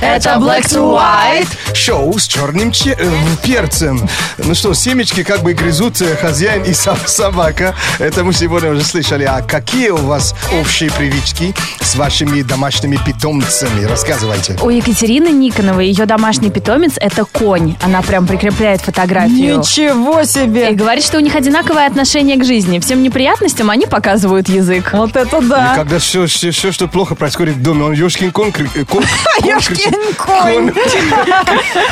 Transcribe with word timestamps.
Это 0.00 0.30
Black 0.38 0.62
to 0.68 0.96
White. 0.96 1.48
Шоу 1.74 2.18
с 2.18 2.26
черным 2.28 2.70
че- 2.72 2.96
э, 2.98 3.10
перцем. 3.42 4.08
Ну 4.38 4.54
что, 4.54 4.72
семечки 4.72 5.24
как 5.24 5.42
бы 5.42 5.54
грызут 5.54 6.00
э, 6.00 6.14
хозяин 6.16 6.62
и 6.62 6.72
сам 6.72 6.96
собака. 7.06 7.74
Это 7.98 8.22
мы 8.22 8.32
сегодня 8.32 8.70
уже 8.70 8.84
слышали. 8.84 9.24
А 9.24 9.42
какие 9.42 9.90
у 9.90 9.96
вас 9.96 10.34
общие 10.60 10.90
привычки 10.92 11.52
с 11.80 11.96
вашими 11.96 12.42
домашними 12.42 12.96
питомцами? 13.04 13.84
Рассказывайте. 13.84 14.56
У 14.62 14.70
Екатерины 14.70 15.28
Никоновой 15.28 15.88
ее 15.88 16.06
домашний 16.06 16.50
питомец– 16.50 16.92
это 17.00 17.24
конь. 17.24 17.74
Она 17.82 18.00
прям 18.02 18.26
прикрепляет 18.26 18.80
фотографию. 18.80 19.58
Ничего 19.58 20.20
И 20.20 20.26
себе. 20.26 20.72
говорит, 20.72 21.04
что 21.04 21.16
у 21.16 21.20
них 21.20 21.34
одинаковое 21.34 21.86
отношение 21.88 22.36
к 22.36 22.44
жизни. 22.44 22.78
Всем 22.78 23.02
неприятностям 23.02 23.68
они 23.68 23.86
показывают 23.86 24.48
язык. 24.48 24.90
Вот 24.92 25.16
это 25.16 25.40
да. 25.40 25.72
Когда 25.74 25.98
все, 25.98 26.26
все, 26.26 26.52
все, 26.52 26.70
что 26.70 26.86
плохо 26.86 27.16
происходит 27.16 27.56
в 27.56 27.62
доме, 27.62 27.82
он 27.84 27.92
Ёшкин 27.92 28.30
кон, 28.30 28.52
кри- 28.52 28.68
э, 28.76 28.84
кон, 28.84 29.02
кон 29.40 29.44
Ёшкин 29.50 29.87
кричит. 29.90 30.16
конь. 30.16 30.72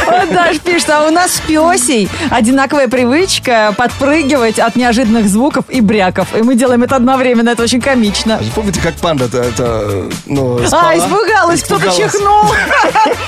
Вот 0.06 0.32
Даш 0.32 0.59
пишет, 0.60 0.91
а 0.91 1.06
у 1.06 1.10
нас 1.10 1.37
с 1.37 1.41
Песей 1.41 2.09
одинаковая 2.30 2.88
привычка 2.88 3.74
подпрыгивать 3.77 4.59
от 4.59 4.77
неожиданных 4.77 5.28
звуков 5.28 5.64
и 5.68 5.80
бряков. 5.80 6.28
И 6.34 6.42
мы 6.42 6.54
делаем 6.54 6.82
это 6.82 6.96
одновременно, 6.96 7.51
это 7.51 7.62
очень 7.62 7.80
комично. 7.80 8.40
Помните, 8.54 8.80
как 8.80 8.95
панда 8.95 9.27
это, 9.27 9.38
это 9.38 10.09
ну, 10.27 10.59
А, 10.73 10.96
испугалась, 10.96 11.62
кто-то 11.62 11.90
чихнул. 11.90 12.45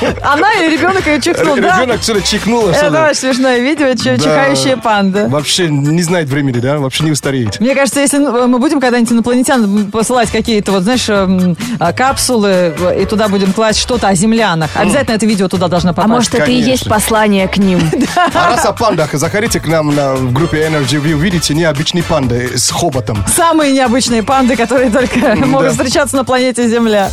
Она 0.23 0.53
и 0.55 0.71
ребенок 0.71 1.07
ее 1.07 1.21
чихнул, 1.21 1.57
да? 1.57 1.81
Ребенок 1.81 2.03
что-то 2.03 2.23
чихнул. 2.23 2.69
Это 2.69 3.05
очень 3.07 3.15
смешное 3.15 3.59
видео, 3.59 3.95
чихающая 3.95 4.77
панда. 4.77 5.29
Вообще 5.29 5.69
не 5.69 6.03
знает 6.03 6.29
времени, 6.29 6.61
да? 6.61 6.79
Вообще 6.79 7.05
не 7.05 7.13
устареет. 7.13 7.61
Мне 7.61 7.75
кажется, 7.75 8.01
если 8.01 8.19
мы 8.19 8.59
будем 8.59 8.81
когда-нибудь 8.81 9.13
инопланетян 9.13 9.87
посылать 9.91 10.31
какие-то, 10.31 10.73
вот, 10.73 10.83
знаешь, 10.83 11.09
эм, 11.09 11.57
а, 11.79 11.93
капсулы, 11.93 12.75
и 12.99 13.05
туда 13.05 13.29
будем 13.29 13.53
класть 13.53 13.81
что-то 13.81 14.09
о 14.09 14.15
землянах, 14.59 14.71
обязательно 14.75 15.15
это 15.15 15.27
видео 15.27 15.49
туда 15.49 15.69
должно 15.69 15.91
А 15.91 15.95
попасть. 15.95 16.11
может, 16.11 16.35
это 16.35 16.51
и 16.51 16.55
есть 16.61 16.89
послание 16.89 17.49
к 17.49 17.57
ним? 17.59 17.91
А 18.35 18.49
раз 18.49 18.65
о 18.65 18.73
пандах, 18.73 19.13
заходите 19.13 19.61
к 19.61 19.67
нам 19.67 19.95
на, 19.95 20.15
в 20.15 20.33
группе 20.33 20.67
Energy, 20.67 20.99
вы 20.99 21.15
увидите 21.15 21.55
необычные 21.55 22.03
панды 22.03 22.57
с 22.59 22.71
хоботом. 22.71 23.25
Самые 23.35 23.73
необычные 23.73 24.23
панды, 24.23 24.57
которые 24.57 24.91
только 24.91 25.37
могут 25.47 25.73
встречаться 25.73 26.17
на 26.17 26.25
планете 26.25 26.69
Земля. 26.69 27.11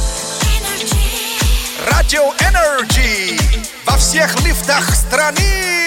Радио 1.92 2.24
Energy 2.40 3.38
во 3.86 3.98
всех 3.98 4.36
лифтах 4.44 4.94
страны. 4.96 5.86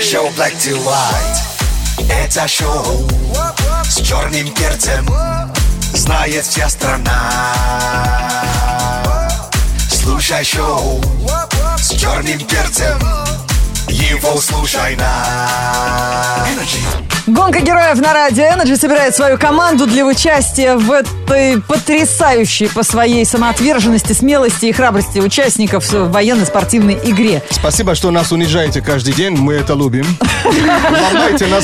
Шоу 0.00 0.28
Black 0.30 0.54
to 0.58 0.76
White. 0.84 2.08
Это 2.08 2.48
шоу 2.48 3.08
с 3.84 3.96
черным 4.00 4.48
перцем. 4.54 5.06
Знает 5.92 6.44
вся 6.44 6.68
страна. 6.68 7.20
Слушай 10.02 10.42
шоу 10.44 10.98
с 11.76 11.90
черным 11.90 12.38
перцем. 12.38 12.98
Его 13.86 14.40
слушай 14.40 14.96
на 14.96 16.46
Energy. 16.46 16.80
Гонка 17.26 17.60
героев 17.60 17.98
на 18.00 18.14
радио 18.14 18.44
Energy 18.44 18.76
собирает 18.76 19.14
свою 19.14 19.36
команду 19.36 19.86
для 19.86 20.06
участия 20.06 20.76
в 20.76 21.02
этой 21.30 21.60
потрясающей 21.62 22.68
по 22.68 22.82
своей 22.82 23.24
самоотверженности, 23.24 24.12
смелости 24.12 24.66
и 24.66 24.72
храбрости 24.72 25.18
участников 25.18 25.90
в 25.90 26.10
военно-спортивной 26.10 26.98
игре. 27.04 27.42
Спасибо, 27.50 27.94
что 27.94 28.10
нас 28.10 28.32
унижаете 28.32 28.80
каждый 28.80 29.14
день, 29.14 29.36
мы 29.36 29.54
это 29.54 29.74
любим. 29.74 30.06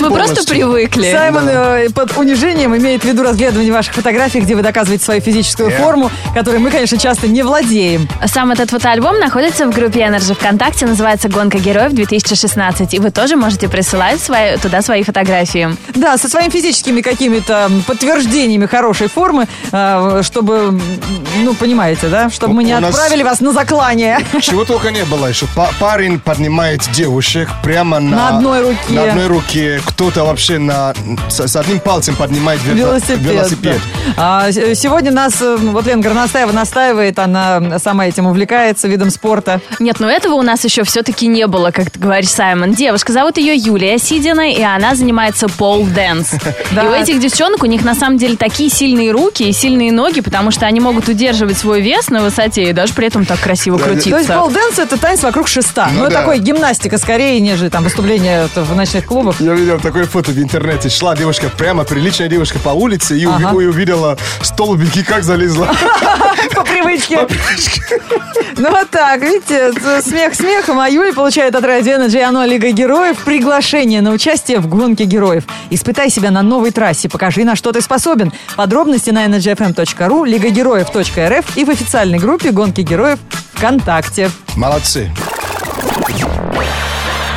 Мы 0.01 0.11
просто 0.11 0.45
привыкли. 0.47 1.11
Саймон 1.13 1.49
э, 1.49 1.89
под 1.91 2.17
унижением 2.17 2.77
имеет 2.77 3.03
в 3.03 3.05
виду 3.05 3.23
разглядывание 3.23 3.73
ваших 3.73 3.95
фотографий, 3.95 4.41
где 4.41 4.55
вы 4.55 4.63
доказываете 4.63 5.05
свою 5.05 5.21
физическую 5.21 5.67
Yeah. 5.67 5.79
форму, 5.83 6.11
которой 6.35 6.59
мы, 6.59 6.71
конечно, 6.71 6.97
часто 6.97 7.27
не 7.27 7.43
владеем. 7.43 8.09
Сам 8.27 8.53
этот 8.53 8.71
фотоальбом 8.71 9.19
находится 9.19 9.67
в 9.67 9.75
группе 9.75 10.01
Energy 10.01 10.35
ВКонтакте, 10.35 10.87
называется 10.87 11.29
«Гонка 11.29 11.59
героев 11.59 11.93
2016». 11.93 12.89
И 12.93 12.99
вы 13.01 13.11
тоже 13.11 13.37
можете 13.37 13.69
присылать 13.69 14.21
свои- 14.21 14.57
туда 14.59 14.81
свои 14.83 15.03
фотографии. 15.03 15.71
Да, 15.95 16.17
со 16.19 16.29
своими 16.29 16.51
физическими 16.51 17.01
какими-то 17.01 17.69
подтверждениями 17.87 18.67
хорошей 18.67 19.09
формы, 19.09 19.45
э, 19.45 19.47
чтобы, 20.23 20.79
ну, 21.43 21.55
понимаете, 21.55 22.09
да, 22.09 22.31
чтобы 22.31 22.55
мы 22.55 22.65
не 22.65 22.75
У 22.75 22.81
нас- 22.81 22.91
отправили 22.95 23.23
вас 23.23 23.41
на 23.41 23.53
заклание. 23.53 24.19
Чего 24.41 24.65
только 24.65 24.91
не 24.91 25.05
было 25.05 25.27
еще. 25.27 25.47
Па- 25.55 25.71
Парень 25.79 26.19
поднимает 26.21 26.81
девушек 26.93 27.49
прямо 27.63 28.01
на... 28.01 28.17
На 28.17 28.29
одной 28.37 28.61
руке. 28.63 28.77
На 28.91 29.03
одной 29.05 29.27
руке. 29.27 29.81
Кто-то 29.87 30.25
вообще 30.25 30.59
на, 30.59 30.95
с, 31.29 31.47
с 31.47 31.57
одним 31.57 31.81
пальцем 31.81 32.17
поднимает 32.17 32.61
ве- 32.63 32.75
Велосипед. 32.75 33.21
велосипед. 33.21 33.81
да. 34.17 34.47
А, 34.47 34.53
сегодня 34.53 35.11
нас, 35.13 35.41
э, 35.41 35.57
вот 35.57 35.87
Лена 35.87 36.03
Горностаева 36.03 36.53
настаивает, 36.53 37.19
она 37.19 37.79
сама 37.79 38.07
этим 38.07 38.27
увлекается, 38.27 38.89
видом 38.89 39.11
спорта. 39.11 39.61
Нет, 39.79 39.97
ну 40.01 40.07
этого 40.09 40.35
у 40.35 40.43
нас 40.43 40.65
еще 40.65 40.85
все-таки 40.85 41.27
не 41.27 41.47
было, 41.47 41.71
как 41.71 41.91
ты 41.91 41.99
говоришь, 41.99 42.31
Саймон. 42.31 42.73
Девушка, 42.75 43.13
зовут 43.13 43.37
ее 43.39 43.55
Юлия 43.57 43.99
Сидина, 43.99 44.51
и 44.53 44.63
она 44.63 44.95
занимается 44.95 45.49
пол-дэнс. 45.49 46.33
И 46.73 46.87
у 46.87 46.93
этих 46.93 47.19
девчонок, 47.21 47.63
у 47.63 47.67
них 47.67 47.85
на 47.85 47.95
самом 47.95 48.19
деле 48.19 48.37
такие 48.37 48.71
сильные 48.71 49.11
руки 49.13 49.46
и 49.49 49.53
сильные 49.53 49.93
ноги, 49.93 50.21
потому 50.21 50.51
что 50.51 50.67
они 50.67 50.81
могут 50.81 51.09
удерживать 51.09 51.57
свой 51.59 51.81
вес 51.81 52.09
на 52.11 52.23
высоте 52.23 52.71
и 52.71 52.73
даже 52.73 52.93
при 52.95 53.07
этом 53.07 53.25
так 53.25 53.41
красиво 53.41 53.79
Да, 53.79 53.85
крутиться. 53.85 54.11
То 54.11 54.17
есть 54.19 54.29
полденс 54.29 54.79
это 54.79 54.99
танец 54.99 55.23
вокруг 55.23 55.49
шеста. 55.49 55.89
Ну 55.93 56.05
Ну, 56.05 56.11
да. 56.11 56.21
такой 56.21 56.39
гимнастика 56.39 56.99
скорее, 56.99 57.41
нежели 57.41 57.69
там 57.69 57.85
выступление 57.85 58.49
в 58.55 58.75
ночных 58.77 59.05
клубах. 59.07 59.41
Я 59.41 59.53
видел 59.55 59.79
такое 59.81 60.05
фото 60.07 60.31
в 60.33 60.39
интернете. 60.39 60.89
Шла 60.89 61.17
девушка, 61.17 61.49
прямо 61.57 61.85
приличная 61.85 62.29
девушка 62.29 62.59
по 62.59 62.71
улице 62.71 63.19
и, 63.19 63.25
Ага. 63.27 63.51
и 63.61 63.67
увидела 63.67 64.17
столбики, 64.43 65.03
как 65.03 65.23
залезла. 65.25 65.69
По 66.55 66.63
привычке. 66.63 67.27
Ну 68.59 68.71
вот 68.71 68.91
так, 68.91 69.21
видите, 69.21 69.73
смех 70.03 70.35
смехом, 70.35 70.79
а 70.81 70.89
Юля 70.89 71.13
получает 71.13 71.55
от 71.55 71.65
Радио 71.65 71.95
Energy 71.95 72.21
оно 72.21 72.45
Лига 72.45 72.71
Героев 72.71 73.19
приглашение 73.25 74.01
на 74.01 74.11
участие 74.13 74.59
в 74.61 74.67
гонке 74.69 75.05
героев. 75.05 75.45
Испытай 75.71 76.11
себя 76.11 76.31
на 76.31 76.43
новой 76.43 76.71
трассе, 76.71 77.09
покажи, 77.09 77.45
на 77.45 77.57
что 77.57 77.73
ты 77.73 77.81
способен. 77.81 78.33
Подробности 78.57 79.11
на 79.11 79.27
energyfm.ru, 79.37 80.27
лигагероев.рф 80.27 81.57
и 81.57 81.65
в 81.65 81.71
официальной 81.71 82.19
группе 82.19 82.51
гонки 82.51 82.81
героев 82.81 83.19
ВКонтакте. 83.55 84.31
Молодцы. 84.57 85.11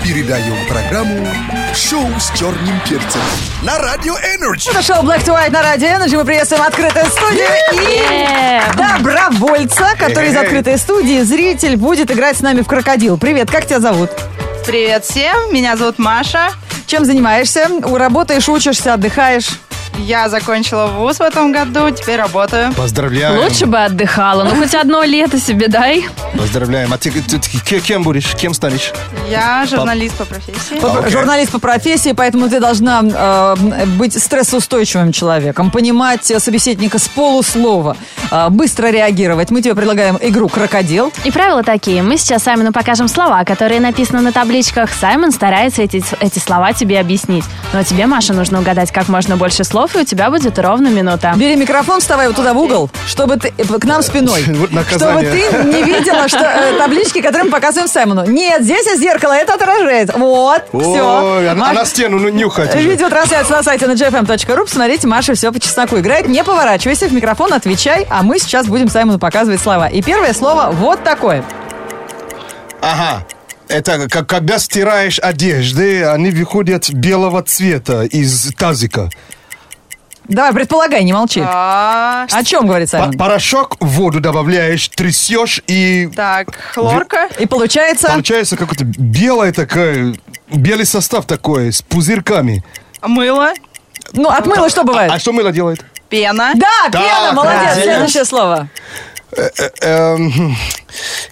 Передаем 0.04 0.56
программу 0.68 1.28
«Шоу 1.76 2.08
с 2.20 2.38
черным 2.38 2.80
перцем» 2.88 3.22
на 3.62 3.78
Радио 3.78 4.16
Energy. 4.16 4.72
Это 4.72 4.82
шоу 4.82 5.04
Black 5.04 5.24
to 5.24 5.36
White 5.36 5.52
на 5.52 5.62
Радио 5.62 5.88
Energy. 5.88 6.18
Мы 6.18 6.26
приветствуем 6.26 6.64
открытую 6.64 7.06
студию 7.06 7.46
и 7.74 8.62
добровольца, 8.76 9.90
который 10.00 10.30
из 10.30 10.36
открытой 10.36 10.78
студии, 10.78 11.22
зритель, 11.22 11.78
будет 11.78 12.10
играть 12.10 12.38
с 12.38 12.42
нами 12.42 12.62
в 12.62 12.68
крокодил. 12.68 13.18
Привет, 13.18 13.52
как 13.52 13.66
тебя 13.68 13.80
зовут? 13.80 14.10
Привет 14.66 15.06
всем, 15.06 15.54
меня 15.54 15.78
зовут 15.78 16.00
Маша. 16.00 16.50
Чем 16.88 17.06
занимаешься? 17.06 17.70
Работаешь, 17.84 18.50
учишься, 18.50 18.96
отдыхаешь? 18.96 19.60
Я 20.06 20.30
закончила 20.30 20.88
вуз 20.88 21.18
в 21.18 21.22
этом 21.22 21.52
году, 21.52 21.90
теперь 21.92 22.18
работаю. 22.18 22.74
Поздравляем. 22.74 23.38
Лучше 23.40 23.66
бы 23.66 23.78
отдыхала. 23.78 24.44
Ну, 24.44 24.56
хоть 24.56 24.74
одно 24.74 25.04
лето 25.04 25.40
себе 25.40 25.68
дай. 25.68 26.08
Поздравляем. 26.38 26.92
А 26.94 26.98
ты, 26.98 27.12
ты- 27.12 27.38
ты 27.38 27.60
ке- 27.60 27.80
кем 27.80 28.04
будешь? 28.04 28.34
Кем 28.36 28.54
станешь? 28.54 28.92
Я 29.30 29.66
журналист 29.70 30.16
по 30.16 30.26
профессии. 30.26 30.80
По- 30.80 31.00
окей. 31.00 31.12
Журналист 31.12 31.52
по 31.52 31.60
профессии, 31.60 32.14
поэтому 32.14 32.50
ты 32.50 32.60
должна 32.60 33.02
э, 33.04 33.86
быть 33.98 34.22
стрессоустойчивым 34.22 35.12
человеком, 35.12 35.70
понимать 35.70 36.26
собеседника 36.26 36.98
с 36.98 37.08
полуслова, 37.08 37.96
э, 38.32 38.48
быстро 38.50 38.88
реагировать. 38.88 39.52
Мы 39.52 39.62
тебе 39.62 39.76
предлагаем 39.76 40.18
игру 40.22 40.48
«Крокодил». 40.50 41.12
И 41.24 41.32
правила 41.32 41.62
такие. 41.64 42.02
Мы 42.02 42.18
сейчас 42.18 42.44
Саймону 42.44 42.72
покажем 42.72 43.08
слова, 43.08 43.44
которые 43.44 43.80
написаны 43.82 44.22
на 44.22 44.32
табличках. 44.32 44.90
Саймон 44.94 45.32
старается 45.32 45.82
эти, 45.84 46.04
эти 46.20 46.40
слова 46.40 46.74
тебе 46.74 47.00
объяснить. 47.00 47.44
Ну 47.74 47.80
а 47.80 47.84
тебе, 47.84 48.08
Маша, 48.08 48.34
нужно 48.34 48.60
угадать 48.60 48.92
как 48.92 49.08
можно 49.10 49.38
больше 49.38 49.64
слов, 49.64 49.89
и 49.96 50.00
у 50.00 50.04
тебя 50.04 50.30
будет 50.30 50.58
ровно 50.60 50.88
минута. 50.88 51.34
Бери 51.36 51.56
микрофон, 51.56 52.00
вставай 52.00 52.28
вот 52.28 52.36
туда 52.36 52.54
в 52.54 52.58
угол, 52.58 52.90
чтобы 53.08 53.38
ты 53.38 53.54
э, 53.58 53.64
к 53.64 53.86
нам 53.86 54.02
спиной. 54.02 54.44
Вот 54.60 54.70
Чтобы 54.90 55.22
ты 55.22 55.42
не 55.66 55.84
видела 55.84 56.28
что, 56.28 56.40
э, 56.40 56.78
таблички, 56.78 57.22
которые 57.22 57.46
мы 57.46 57.52
показываем 57.52 57.88
Саймону. 57.88 58.26
Нет, 58.26 58.64
здесь 58.64 58.86
есть 58.86 59.02
зеркало, 59.02 59.34
это 59.34 59.54
отражает. 59.54 60.14
Вот, 60.16 60.64
все. 60.70 61.38
Ой, 61.38 61.50
а, 61.50 61.56
на- 61.56 61.70
а 61.70 61.74
на 61.74 61.86
стену 61.86 62.20
ну, 62.20 62.30
нюхать 62.30 62.76
уже. 62.76 62.88
Видеотрансляция 62.88 63.58
на 63.58 63.64
сайте 63.64 63.86
ngfm.ru. 63.86 64.64
Посмотрите, 64.66 65.08
Маша 65.08 65.34
все 65.34 65.52
по 65.52 65.60
чесноку 65.60 65.98
играет. 65.98 66.28
Не 66.28 66.44
поворачивайся, 66.44 67.08
в 67.08 67.14
микрофон 67.14 67.54
отвечай, 67.54 68.06
а 68.10 68.22
мы 68.24 68.40
сейчас 68.40 68.68
будем 68.68 68.90
Саймону 68.90 69.20
показывать 69.20 69.62
слова. 69.62 69.88
И 69.88 70.02
первое 70.02 70.34
слово 70.34 70.70
вот 70.72 71.04
такое. 71.04 71.44
Ага. 72.82 73.26
Это 73.68 74.10
как, 74.10 74.28
когда 74.28 74.58
стираешь 74.58 75.20
одежды, 75.20 76.04
они 76.04 76.32
выходят 76.32 76.90
белого 76.92 77.44
цвета 77.44 78.04
из 78.04 78.52
тазика. 78.58 79.10
Давай, 80.30 80.54
предполагай, 80.54 81.04
не 81.04 81.12
молчи. 81.12 81.42
А, 81.44 82.28
О 82.32 82.44
чем 82.44 82.68
говорит 82.68 82.88
Саймон? 82.90 83.18
порошок 83.18 83.78
в 83.80 83.88
воду 83.88 84.20
добавляешь, 84.20 84.88
трясешь 84.90 85.62
и 85.66 86.08
так, 86.16 86.56
хлорка. 86.74 87.28
И 87.40 87.48
получается... 87.48 88.08
получается 88.10 88.56
какой-то 88.56 88.84
белый 88.86 89.52
такой, 89.52 90.20
белый 90.52 90.86
состав 90.86 91.26
такой, 91.26 91.74
с 91.74 91.82
пузырьками. 91.82 92.64
Мыло. 93.02 93.54
Ну, 94.14 94.30
от 94.30 94.46
мыла 94.46 94.70
что 94.70 94.84
бывает? 94.84 95.12
А 95.12 95.18
что 95.18 95.34
мыло 95.34 95.52
делает? 95.52 95.84
Пена. 96.10 96.52
Да, 96.56 96.90
пена, 96.92 97.34
молодец. 97.34 97.62
правильно. 97.62 97.84
Следующее 97.84 98.26
слово. 98.26 98.70
Эм, 99.82 100.56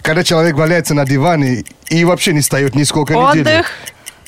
Когда 0.02 0.24
человек 0.24 0.56
валяется 0.56 0.94
на 0.94 1.04
диване 1.04 1.64
и 1.88 2.04
вообще 2.04 2.32
не 2.32 2.40
встает 2.40 2.74
нисколько 2.74 3.14
недель. 3.14 3.42
Отдых. 3.42 3.70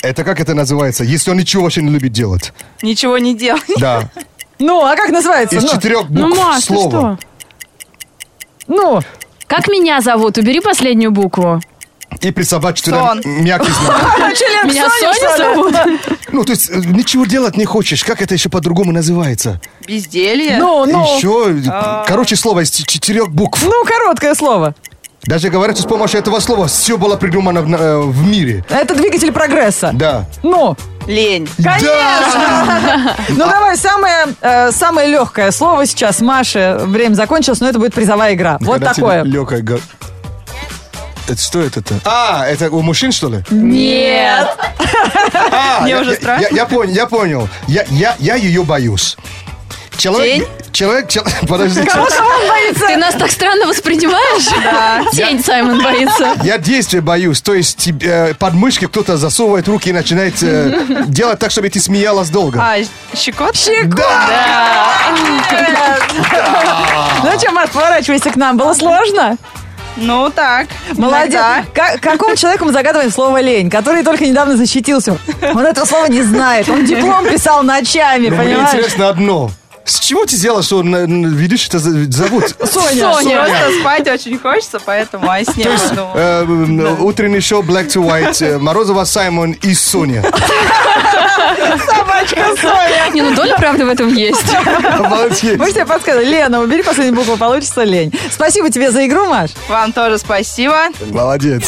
Это 0.03 0.25
как 0.25 0.41
это 0.41 0.55
называется? 0.55 1.05
Если 1.05 1.31
он 1.31 1.37
ничего 1.37 1.65
вообще 1.65 1.83
не 1.83 1.91
любит 1.91 2.13
делать. 2.13 2.53
Ничего 2.83 3.19
не 3.19 3.37
делай. 3.37 3.61
Да. 3.79 4.09
Ну, 4.61 4.85
а 4.85 4.95
как 4.95 5.09
называется? 5.11 5.57
Из 5.57 5.63
Ну, 5.65 5.69
четырех 5.71 6.05
Ну, 6.09 6.29
букв 6.29 6.39
Маш, 6.39 6.57
ты 6.65 6.75
слова. 6.75 6.91
что? 6.91 7.19
Ну, 8.69 9.01
Как 9.47 9.67
меня 9.67 10.01
зовут? 10.01 10.39
Убери 10.39 10.61
последнюю 10.61 11.11
букву. 11.11 11.61
И 12.21 12.31
присобачить 12.31 12.85
туда 12.85 13.15
мягкий 13.25 13.73
знак. 13.73 14.19
Меня 14.65 14.89
Соня, 14.89 15.37
зовут? 15.37 15.75
Ну, 16.33 16.45
то 16.45 16.53
есть 16.53 16.71
э, 16.71 16.77
ничего 16.77 17.25
делать 17.25 17.57
не 17.57 17.65
хочешь. 17.65 18.05
Как 18.05 18.23
это 18.23 18.35
еще 18.35 18.49
по-другому 18.49 18.93
называется? 18.93 19.61
Безделье. 19.89 20.59
Ну, 20.59 20.85
ну. 20.87 21.17
Еще, 21.17 21.57
короче, 22.07 22.37
слово 22.37 22.61
из 22.63 22.71
четырех 22.71 23.31
букв. 23.33 23.61
Ну, 23.65 23.85
короткое 23.85 24.35
слово. 24.37 24.75
Даже 25.25 25.49
говорят, 25.49 25.77
что 25.77 25.87
с 25.87 25.89
помощью 25.91 26.21
этого 26.21 26.39
слова 26.39 26.67
все 26.69 26.97
было 26.97 27.17
придумано 27.17 27.63
в, 27.63 27.73
э, 27.75 28.01
в 28.03 28.27
мире. 28.29 28.65
Это 28.69 28.95
двигатель 28.95 29.33
прогресса. 29.33 29.91
Да. 29.93 30.27
Ну, 30.45 30.77
Лень. 31.07 31.49
конечно! 31.63 33.17
Ну, 33.31 33.37
давай, 33.49 33.77
самое, 33.77 34.27
э, 34.41 34.71
самое 34.73 35.09
легкое 35.09 35.51
слово 35.51 35.87
сейчас. 35.87 36.21
Маша, 36.21 36.79
время 36.85 37.15
закончилось, 37.15 37.61
но 37.61 37.69
это 37.69 37.79
будет 37.79 37.95
призовая 37.95 38.35
игра. 38.35 38.59
Вот 38.61 38.83
такое. 38.83 39.23
легкое 39.25 39.63
Это 41.29 41.41
что 41.41 41.61
это-то? 41.61 41.95
А, 42.05 42.45
это 42.47 42.71
у 42.71 42.83
мужчин, 42.83 43.13
что 43.13 43.29
ли? 43.29 43.45
Нет. 43.51 44.49
А, 45.53 45.81
Мне 45.83 45.93
я- 45.93 46.01
уже 46.01 46.11
я- 46.11 46.17
страшно. 46.17 46.43
Я, 46.51 46.57
я 46.57 46.67
понял, 46.67 46.93
я 46.93 47.07
понял. 47.07 47.49
Я, 47.69 47.85
я, 47.91 48.17
я 48.19 48.35
ее 48.35 48.65
боюсь. 48.65 49.17
Человек, 50.01 50.49
человек, 50.73 51.09
чел- 51.09 51.25
подожди, 51.49 51.85
Кого 51.85 52.05
он 52.05 52.49
боится? 52.49 52.87
Ты 52.87 52.97
нас 52.97 53.15
так 53.15 53.31
странно 53.31 53.67
воспринимаешь? 53.67 54.47
Да. 54.63 55.03
Тень 55.13 55.43
Саймон 55.43 55.83
боится. 55.83 56.35
я 56.43 56.59
действия 56.59 57.01
боюсь. 57.01 57.41
То 57.43 57.55
есть 57.55 57.77
тебе, 57.79 58.09
э, 58.31 58.35
под 58.35 58.55
мышки 58.55 58.87
кто-то 58.87 59.17
засовывает 59.17 59.69
руки 59.69 59.91
и 59.91 59.93
начинает 59.93 60.43
э, 60.43 61.05
делать 61.09 61.39
так, 61.39 61.51
чтобы 61.51 61.69
ты 61.69 61.81
смеялась 61.81 62.31
долго. 62.31 62.59
А, 62.63 62.77
щекот? 63.17 63.55
Ну 67.23 67.39
что, 67.39 67.51
Маш, 67.53 67.71
поворачивайся 67.71 68.31
к 68.31 68.37
нам. 68.37 68.57
Было 68.57 68.73
сложно? 68.75 69.37
Ну, 69.97 70.31
так. 70.31 70.69
Молодец. 70.93 71.35
иногда. 71.35 71.65
Ка- 71.75 71.99
какому 72.01 72.37
человеку 72.37 72.65
мы 72.65 72.73
загадываем 72.73 73.11
слово 73.11 73.41
«лень», 73.41 73.69
который 73.69 74.03
только 74.03 74.25
недавно 74.25 74.57
защитился? 74.57 75.19
Он 75.43 75.67
этого 75.67 75.85
слова 75.85 76.07
не 76.07 76.23
знает. 76.23 76.69
Он 76.69 76.85
диплом 76.85 77.27
писал 77.27 77.63
ночами, 77.63 78.29
Но 78.29 78.37
мне 78.37 78.45
понимаешь? 78.55 78.71
интересно 78.75 79.09
одно. 79.09 79.51
С 79.85 79.99
чего 79.99 80.25
ты 80.25 80.37
сделала, 80.37 80.63
что 80.63 80.83
ведущий-то 80.83 81.79
за- 81.79 82.11
зовут? 82.13 82.49
Соня. 82.65 83.11
Просто 83.11 83.81
спать 83.81 84.09
очень 84.09 84.39
хочется, 84.39 84.79
поэтому 84.85 85.29
о 85.31 85.43
сне 85.45 85.65
подумала. 85.65 86.13
Э, 86.15 86.97
утренний 87.01 87.41
шоу 87.41 87.63
Black 87.63 87.89
to 87.89 88.03
White, 88.07 88.41
э, 88.47 88.59
Морозова 88.59 89.05
Саймон 89.05 89.53
и 89.53 89.75
Соня. 89.75 90.23
Собачка 91.87 92.57
Соня. 92.61 93.11
Не, 93.13 93.23
ну 93.23 93.35
доля 93.35 93.57
правды 93.57 93.85
в 93.85 93.89
этом 93.89 94.09
есть. 94.09 94.55
Молодец. 94.99 95.59
Мы 95.59 95.73
тебе 95.73 95.87
подсказали. 95.87 96.25
Лена, 96.25 96.61
убери 96.61 96.83
последнюю 96.83 97.17
букву, 97.17 97.37
получится 97.37 97.83
лень. 97.85 98.13
Спасибо 98.31 98.71
тебе 98.71 98.91
за 98.91 99.07
игру, 99.07 99.27
Маш. 99.27 99.51
Вам 99.69 99.93
тоже 99.93 100.19
спасибо. 100.19 100.87
Молодец. 101.11 101.65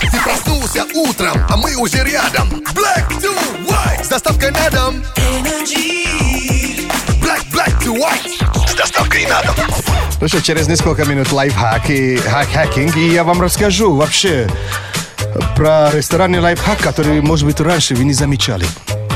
Ты 0.00 0.20
проснулся 0.22 0.84
утром, 0.94 1.40
а 1.48 1.56
мы 1.56 1.74
уже 1.76 1.98
рядом. 2.04 2.62
Black 2.74 3.08
to 3.20 3.34
white 3.66 4.04
с 4.04 4.08
доставкой 4.08 4.50
на 4.50 4.70
дом. 4.70 5.02
Black, 7.22 7.42
black 7.52 7.82
to 7.82 7.96
white 7.96 8.68
с 8.68 8.74
доставкой 8.74 9.26
на 9.26 9.42
дом. 9.42 9.54
Ну 10.20 10.28
что, 10.28 10.40
через 10.42 10.68
несколько 10.68 11.04
минут 11.04 11.32
лайфхак 11.32 11.90
и 11.90 12.16
хак-хакинг, 12.16 12.96
и 12.96 13.08
я 13.08 13.24
вам 13.24 13.42
расскажу 13.42 13.94
вообще 13.94 14.48
про 15.56 15.90
ресторанный 15.92 16.40
лайфхак, 16.40 16.78
который, 16.78 17.20
может 17.20 17.46
быть, 17.46 17.60
раньше 17.60 17.94
вы 17.94 18.04
не 18.04 18.12
замечали. 18.12 18.66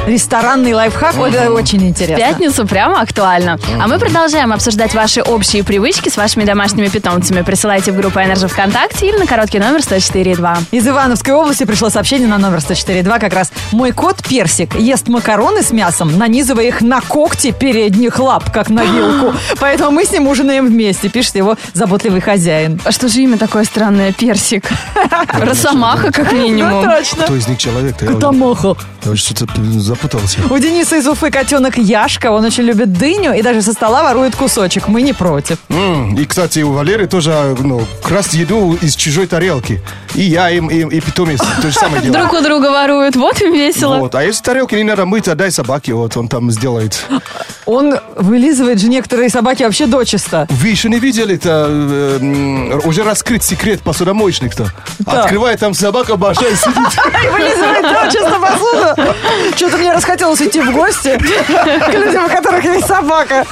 Ресторанный 0.09 0.73
лайфхак, 0.73 1.17
вот 1.17 1.35
это 1.35 1.53
очень 1.53 1.87
интересно. 1.87 2.17
Пятницу 2.17 2.67
прямо 2.67 3.03
актуально. 3.03 3.59
А 3.79 3.87
мы 3.87 3.99
продолжаем 3.99 4.55
обсуждать 4.55 4.95
ваши 4.95 5.21
общие 5.21 5.63
привычки 5.63 6.09
с 6.09 6.17
вашими 6.17 6.45
домашними 6.45 6.89
питомцами. 6.89 7.43
Присылайте 7.43 7.93
в 7.93 7.97
группу 7.97 8.19
Energy 8.19 8.49
ВКонтакте 8.49 9.07
или 9.11 9.19
на 9.19 9.27
короткий 9.27 9.59
номер 9.59 9.81
104.2. 9.81 10.59
Из 10.71 10.89
Ивановской 10.89 11.35
области 11.35 11.65
пришло 11.65 11.91
сообщение 11.91 12.27
на 12.27 12.39
номер 12.39 12.59
104.2 12.59 13.21
как 13.21 13.35
раз. 13.35 13.53
Мой 13.71 13.93
кот 13.93 14.23
Персик 14.27 14.75
ест 14.77 15.09
макароны 15.09 15.63
с 15.63 15.73
мясом, 15.73 16.17
нанизывая 16.17 16.65
их 16.65 16.81
на 16.81 17.03
когти 17.03 17.51
передних 17.53 18.19
лап, 18.19 18.51
как 18.51 18.71
на 18.71 18.85
вилку. 18.85 19.35
Поэтому 19.61 19.91
мы 19.91 20.07
с 20.07 20.11
ним 20.11 20.27
ужинаем 20.27 20.69
вместе, 20.69 21.11
пишет 21.11 21.37
его 21.37 21.59
заботливый 21.75 22.23
хозяин. 22.23 22.81
А 22.83 22.93
что 22.93 23.09
же 23.09 23.21
имя 23.21 23.37
такое 23.37 23.65
странное? 23.65 24.13
Персик. 24.13 24.71
Росомаха, 25.35 26.11
как 26.13 26.33
минимум. 26.33 26.83
Ну, 26.83 26.91
точно. 26.91 27.25
Кто 27.25 27.35
из 27.37 27.47
них 27.47 27.59
уже- 27.59 27.93
Котомоха. 27.93 28.75
я 29.05 29.17
что-то 29.17 29.47
запутался. 30.03 30.39
У 30.51 30.59
Дениса 30.59 30.97
из 30.97 31.07
Уфы 31.07 31.31
котенок 31.31 31.77
Яшка. 31.77 32.31
Он 32.31 32.45
очень 32.45 32.65
любит 32.65 32.93
дыню 32.93 33.35
и 33.35 33.43
даже 33.43 33.63
со 33.63 33.73
стола 33.73 34.03
ворует 34.05 34.37
кусочек. 34.37 34.89
Мы 34.89 35.03
не 35.03 35.13
против. 35.13 35.59
М, 35.69 36.15
И, 36.17 36.25
кстати, 36.25 36.61
у 36.61 36.73
Валеры 36.73 37.07
тоже 37.07 37.57
ну, 37.59 37.83
красть 38.03 38.35
еду 38.35 38.79
из 38.81 38.95
чужой 38.97 39.27
тарелки. 39.27 39.81
И 40.15 40.23
я, 40.23 40.51
и, 40.51 40.59
и, 40.61 40.81
и 40.97 41.01
питомец 41.01 41.41
то 41.41 41.69
же 41.69 41.73
самое 41.79 42.03
делает. 42.03 42.29
Друг 42.29 42.41
у 42.41 42.45
друга 42.45 42.71
воруют. 42.71 43.17
Вот 43.17 43.41
им 43.43 43.53
весело. 43.53 43.99
Вот. 43.99 44.15
А 44.15 44.23
если 44.23 44.43
тарелки 44.43 44.75
не 44.75 44.85
надо 44.85 45.05
мыть, 45.07 45.29
отдай 45.29 45.51
собаке, 45.51 45.95
вот 45.95 46.17
он 46.17 46.29
там 46.29 46.51
сделает. 46.51 47.05
Он 47.67 47.99
вылизывает 48.17 48.81
же 48.81 48.89
некоторые 48.89 49.29
собаки 49.29 49.63
вообще 49.65 49.87
дочисто. 49.87 50.47
Вы 50.51 50.69
еще 50.69 50.89
не 50.89 50.99
видели 50.99 51.35
это 51.35 51.67
э, 51.69 52.81
уже 52.85 53.03
раскрыт 53.03 53.43
секрет 53.45 53.81
посудомоечных-то? 53.81 54.67
Да. 55.01 55.23
Открывает 55.23 55.61
там 55.61 55.75
собака 55.75 56.17
большая 56.17 56.55
сидит. 56.57 56.77
И 57.25 57.29
вылизывает 57.29 57.83
дочисто 57.83 58.39
посуду. 58.41 59.13
Что-то 59.57 59.77
мне 59.77 59.88
расхотелось 59.93 60.41
идти 60.43 60.61
в 60.61 60.73
гости 60.73 61.19
к 61.19 61.93
людям, 61.93 62.27
у 62.27 62.29
которых 62.29 62.65
есть 62.65 62.87
собака. 62.87 63.47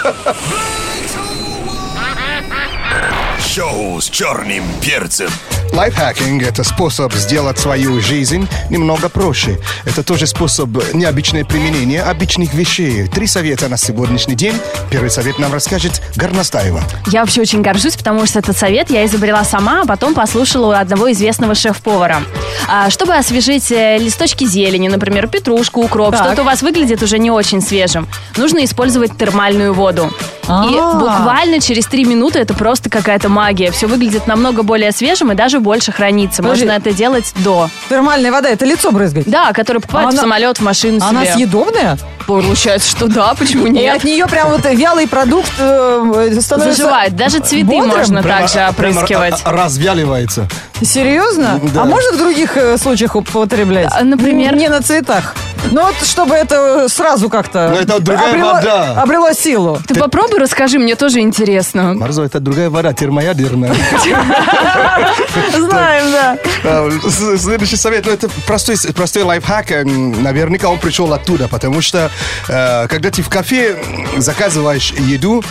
Шоу 3.56 4.02
с 4.02 4.10
черным 4.10 4.64
перцем. 4.82 5.30
Лайфхакинг– 5.72 6.42
это 6.46 6.62
способ 6.62 7.14
сделать 7.14 7.58
свою 7.58 8.02
жизнь 8.02 8.46
немного 8.68 9.08
проще. 9.08 9.58
Это 9.86 10.02
тоже 10.02 10.26
способ 10.26 10.68
необычное 10.92 11.42
применение 11.42 12.02
обычных 12.02 12.52
вещей. 12.52 13.08
Три 13.08 13.26
совета 13.26 13.70
на 13.70 13.78
сегодняшний 13.78 14.34
день. 14.34 14.54
Первый 14.90 15.08
совет 15.08 15.38
нам 15.38 15.54
расскажет 15.54 16.02
Горностаева. 16.16 16.82
Я 17.06 17.20
вообще 17.20 17.40
очень 17.40 17.62
горжусь, 17.62 17.96
потому 17.96 18.26
что 18.26 18.40
этот 18.40 18.58
совет 18.58 18.90
я 18.90 19.06
изобрела 19.06 19.42
сама, 19.42 19.80
а 19.84 19.86
потом 19.86 20.12
послушала 20.12 20.66
у 20.66 20.78
одного 20.78 21.10
известного 21.12 21.54
шеф-повара. 21.54 22.20
А, 22.68 22.90
чтобы 22.90 23.14
освежить 23.14 23.72
э, 23.72 23.96
листочки 23.96 24.44
зелени, 24.44 24.88
например, 24.88 25.28
петрушку, 25.28 25.82
укроп, 25.82 26.12
Так. 26.12 26.26
что-то 26.26 26.42
у 26.42 26.44
вас 26.44 26.60
выглядит 26.60 27.02
уже 27.02 27.18
не 27.18 27.30
очень 27.30 27.62
свежим, 27.62 28.06
нужно 28.36 28.62
использовать 28.66 29.16
термальную 29.16 29.72
воду. 29.72 30.12
И 30.48 30.78
А. 30.78 30.94
буквально 30.94 31.60
через 31.60 31.86
три 31.86 32.04
минуты 32.04 32.38
это 32.38 32.54
просто 32.54 32.88
какая-то 32.88 33.28
магия. 33.28 33.70
Все 33.70 33.86
выглядит 33.86 34.26
намного 34.26 34.62
более 34.62 34.92
свежим 34.92 35.32
и 35.32 35.34
даже 35.34 35.58
больше 35.60 35.92
хранится. 35.92 36.42
Подожди. 36.42 36.64
Можно 36.66 36.76
это 36.78 36.92
делать 36.92 37.32
до. 37.44 37.68
Термальная 37.88 38.30
вода, 38.30 38.48
это 38.48 38.64
лицо 38.64 38.90
брызгать. 38.92 39.24
Да, 39.28 39.52
который 39.52 39.80
попадает 39.80 40.10
Она- 40.10 40.18
в 40.18 40.20
самолет, 40.20 40.58
в 40.58 40.62
машину 40.62 40.98
Она 41.04 41.24
себе. 41.24 41.34
съедобная? 41.34 41.98
Получается, 42.26 42.90
что 42.90 43.06
да, 43.06 43.34
почему 43.34 43.66
И 43.66 43.70
нет? 43.70 43.96
от 43.98 44.04
нее 44.04 44.26
прям 44.26 44.50
вот 44.50 44.64
вялый 44.64 45.06
продукт 45.06 45.50
э, 45.58 46.38
становится... 46.40 46.82
Заживает. 46.82 47.14
Даже 47.14 47.38
цветы 47.38 47.64
бодрым? 47.64 47.96
можно 47.98 48.22
Прямо- 48.22 48.40
также 48.48 48.66
опрыскивать. 48.68 49.34
ра- 49.44 49.50
развяливается. 49.52 50.48
Серьезно? 50.82 51.60
Да. 51.74 51.82
А 51.82 51.84
можно 51.84 52.12
в 52.12 52.18
других 52.18 52.56
э, 52.56 52.76
случаях 52.78 53.14
употреблять? 53.16 53.88
А, 53.92 54.02
например? 54.04 54.56
Не 54.56 54.68
на 54.68 54.82
цветах. 54.82 55.34
Ну 55.73 55.82
вот, 55.82 55.94
чтобы 56.04 56.35
это 56.35 56.88
сразу 56.88 57.28
как-то... 57.28 57.70
Ну, 57.75 57.80
это 57.80 57.99
другая 58.00 58.30
обрело, 58.30 58.52
вода. 58.52 59.02
Обрело 59.02 59.32
силу. 59.32 59.78
Ты 59.87 59.94
попробуй, 59.94 60.38
расскажи, 60.38 60.78
мне 60.78 60.94
тоже 60.94 61.20
интересно. 61.20 61.94
Марзо, 61.94 62.23
это 62.23 62.40
другая 62.40 62.70
вода, 62.70 62.92
термоядерная. 62.92 63.75
Знаем, 65.56 66.12
да. 66.12 66.38
А, 66.64 66.90
Следующий 67.38 67.76
совет, 67.76 68.06
ну 68.06 68.12
это 68.12 68.28
простой, 68.46 68.76
простой 68.94 69.23
лайфхак, 69.23 69.70
м, 69.73 70.23
наверняка 70.23 70.68
он 70.68 70.78
пришел 70.78 71.12
оттуда, 71.12 71.49
потому 71.49 71.80
что 71.80 72.11
э, 72.49 72.87
когда 72.88 73.11
ты 73.11 73.23
в 73.23 73.28
кафе 73.28 73.76
заказываешь 74.16 74.92
еду 74.92 75.42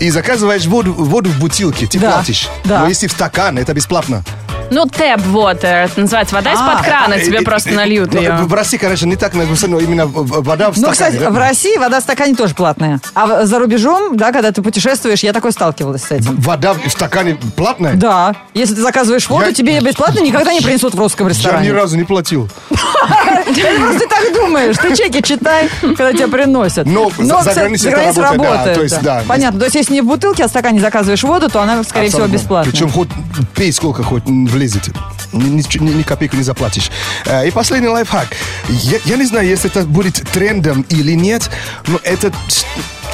и 0.00 0.10
заказываешь 0.10 0.66
воду, 0.66 0.92
воду 0.92 1.30
в 1.30 1.38
бутылке, 1.38 1.86
ты 1.86 1.98
Да, 1.98 2.12
платишь. 2.12 2.48
да. 2.64 2.80
Но 2.80 2.88
если 2.88 3.06
в 3.06 3.12
стакан, 3.12 3.58
это 3.58 3.72
бесплатно. 3.74 4.22
Ну, 4.70 4.86
tap 4.86 5.22
water, 5.30 5.84
это 5.84 6.00
называется 6.00 6.34
вода 6.34 6.52
из-под 6.52 6.80
А, 6.80 6.82
крана, 6.82 7.18
тебе 7.20 7.38
Э, 7.38 7.40
э, 7.42 7.44
просто 7.44 7.70
э, 7.70 7.74
нальют 7.74 8.14
ну, 8.14 8.20
ее. 8.20 8.32
В 8.32 8.52
России, 8.54 8.78
конечно, 8.78 9.04
не 9.06 9.14
так 9.16 9.34
написано, 9.34 9.76
но 9.76 9.78
именно 9.80 10.06
в- 10.06 10.42
вода 10.42 10.70
в 10.70 10.76
Ну, 10.78 10.88
стакане. 10.88 10.92
кстати, 10.92 11.16
да? 11.16 11.30
в 11.30 11.36
России 11.36 11.76
вода 11.76 12.00
в 12.00 12.02
стакане 12.02 12.34
тоже 12.34 12.54
платная. 12.54 12.98
А 13.14 13.44
за 13.44 13.58
рубежом, 13.58 14.16
да, 14.16 14.32
когда 14.32 14.52
ты 14.52 14.62
путешествуешь, 14.62 15.20
я 15.20 15.34
такой 15.34 15.52
сталкивалась 15.52 16.04
с 16.04 16.10
этим. 16.10 16.34
Вода 16.36 16.72
в 16.72 16.88
стакане 16.90 17.36
платная? 17.56 17.92
Да. 17.94 18.34
Если 18.54 18.74
ты 18.74 18.80
заказываешь 18.80 19.28
воду, 19.28 19.44
Я- 19.46 19.52
тебе 19.52 19.78
бесплатно 19.80 20.20
никогда 20.20 20.52
не 20.54 20.62
принесут 20.62 20.94
в 20.94 20.98
русском 20.98 21.26
Я 21.28 21.34
ни 21.34 21.36
ресторане. 21.36 21.72
разу 21.72 21.96
не 21.98 22.04
платил. 22.04 22.48
Ты 23.54 23.78
просто 23.78 24.08
так 24.08 24.32
думаешь. 24.34 24.76
Ты 24.76 24.96
чеки 24.96 25.22
читай, 25.22 25.68
когда 25.80 26.12
тебя 26.12 26.28
приносят. 26.28 26.86
Но 26.86 27.10
за- 27.18 27.24
за 27.24 27.38
кстати, 27.38 27.58
границей 27.58 27.92
это 27.92 28.22
работает, 28.22 28.64
да, 28.64 28.74
то 28.74 28.82
есть, 28.82 29.02
да. 29.02 29.22
Понятно. 29.26 29.58
То 29.60 29.66
есть, 29.66 29.76
если 29.76 29.94
не 29.94 30.00
в 30.02 30.06
бутылке, 30.06 30.44
а 30.44 30.46
в 30.46 30.50
стакане 30.50 30.80
заказываешь 30.80 31.22
воду, 31.22 31.48
то 31.48 31.60
она, 31.60 31.82
скорее 31.84 32.08
всего, 32.08 32.22
Абсолютно. 32.24 32.42
бесплатная. 32.42 32.72
Причем 32.72 32.90
хоть 32.90 33.08
пей 33.54 33.72
сколько 33.72 34.02
хоть 34.02 34.24
влезет. 34.24 34.88
Ни, 35.32 35.44
ни- 35.48 35.92
ни- 35.92 36.02
копейку 36.02 36.36
не 36.36 36.42
заплатишь. 36.44 36.90
Э, 37.26 37.46
И 37.46 37.50
последний 37.50 37.88
лайфхак. 37.88 38.28
Я, 38.68 38.98
я 39.04 39.16
не 39.16 39.24
знаю, 39.26 39.46
если 39.48 39.70
это 39.70 39.82
будет 39.84 40.22
трендом 40.32 40.82
или 40.88 41.12
нет, 41.12 41.50
но 41.88 41.98
это 42.04 42.32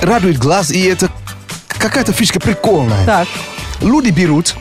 радует 0.02 0.38
глаз, 0.38 0.70
и 0.70 0.82
это 0.84 1.08
какая-то 1.68 2.12
фишка 2.12 2.40
прикольная. 2.40 3.06
Так. 3.06 3.28
Люди 3.80 4.10
берут, 4.10 4.54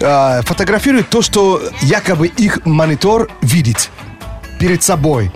э, 0.00 0.42
фотографируют 0.44 1.08
то, 1.08 1.22
что 1.22 1.62
якобы 1.80 2.26
их 2.26 2.64
монитор 2.66 3.30
видит 3.40 3.88
перед 4.58 4.82
собой. 4.82 5.30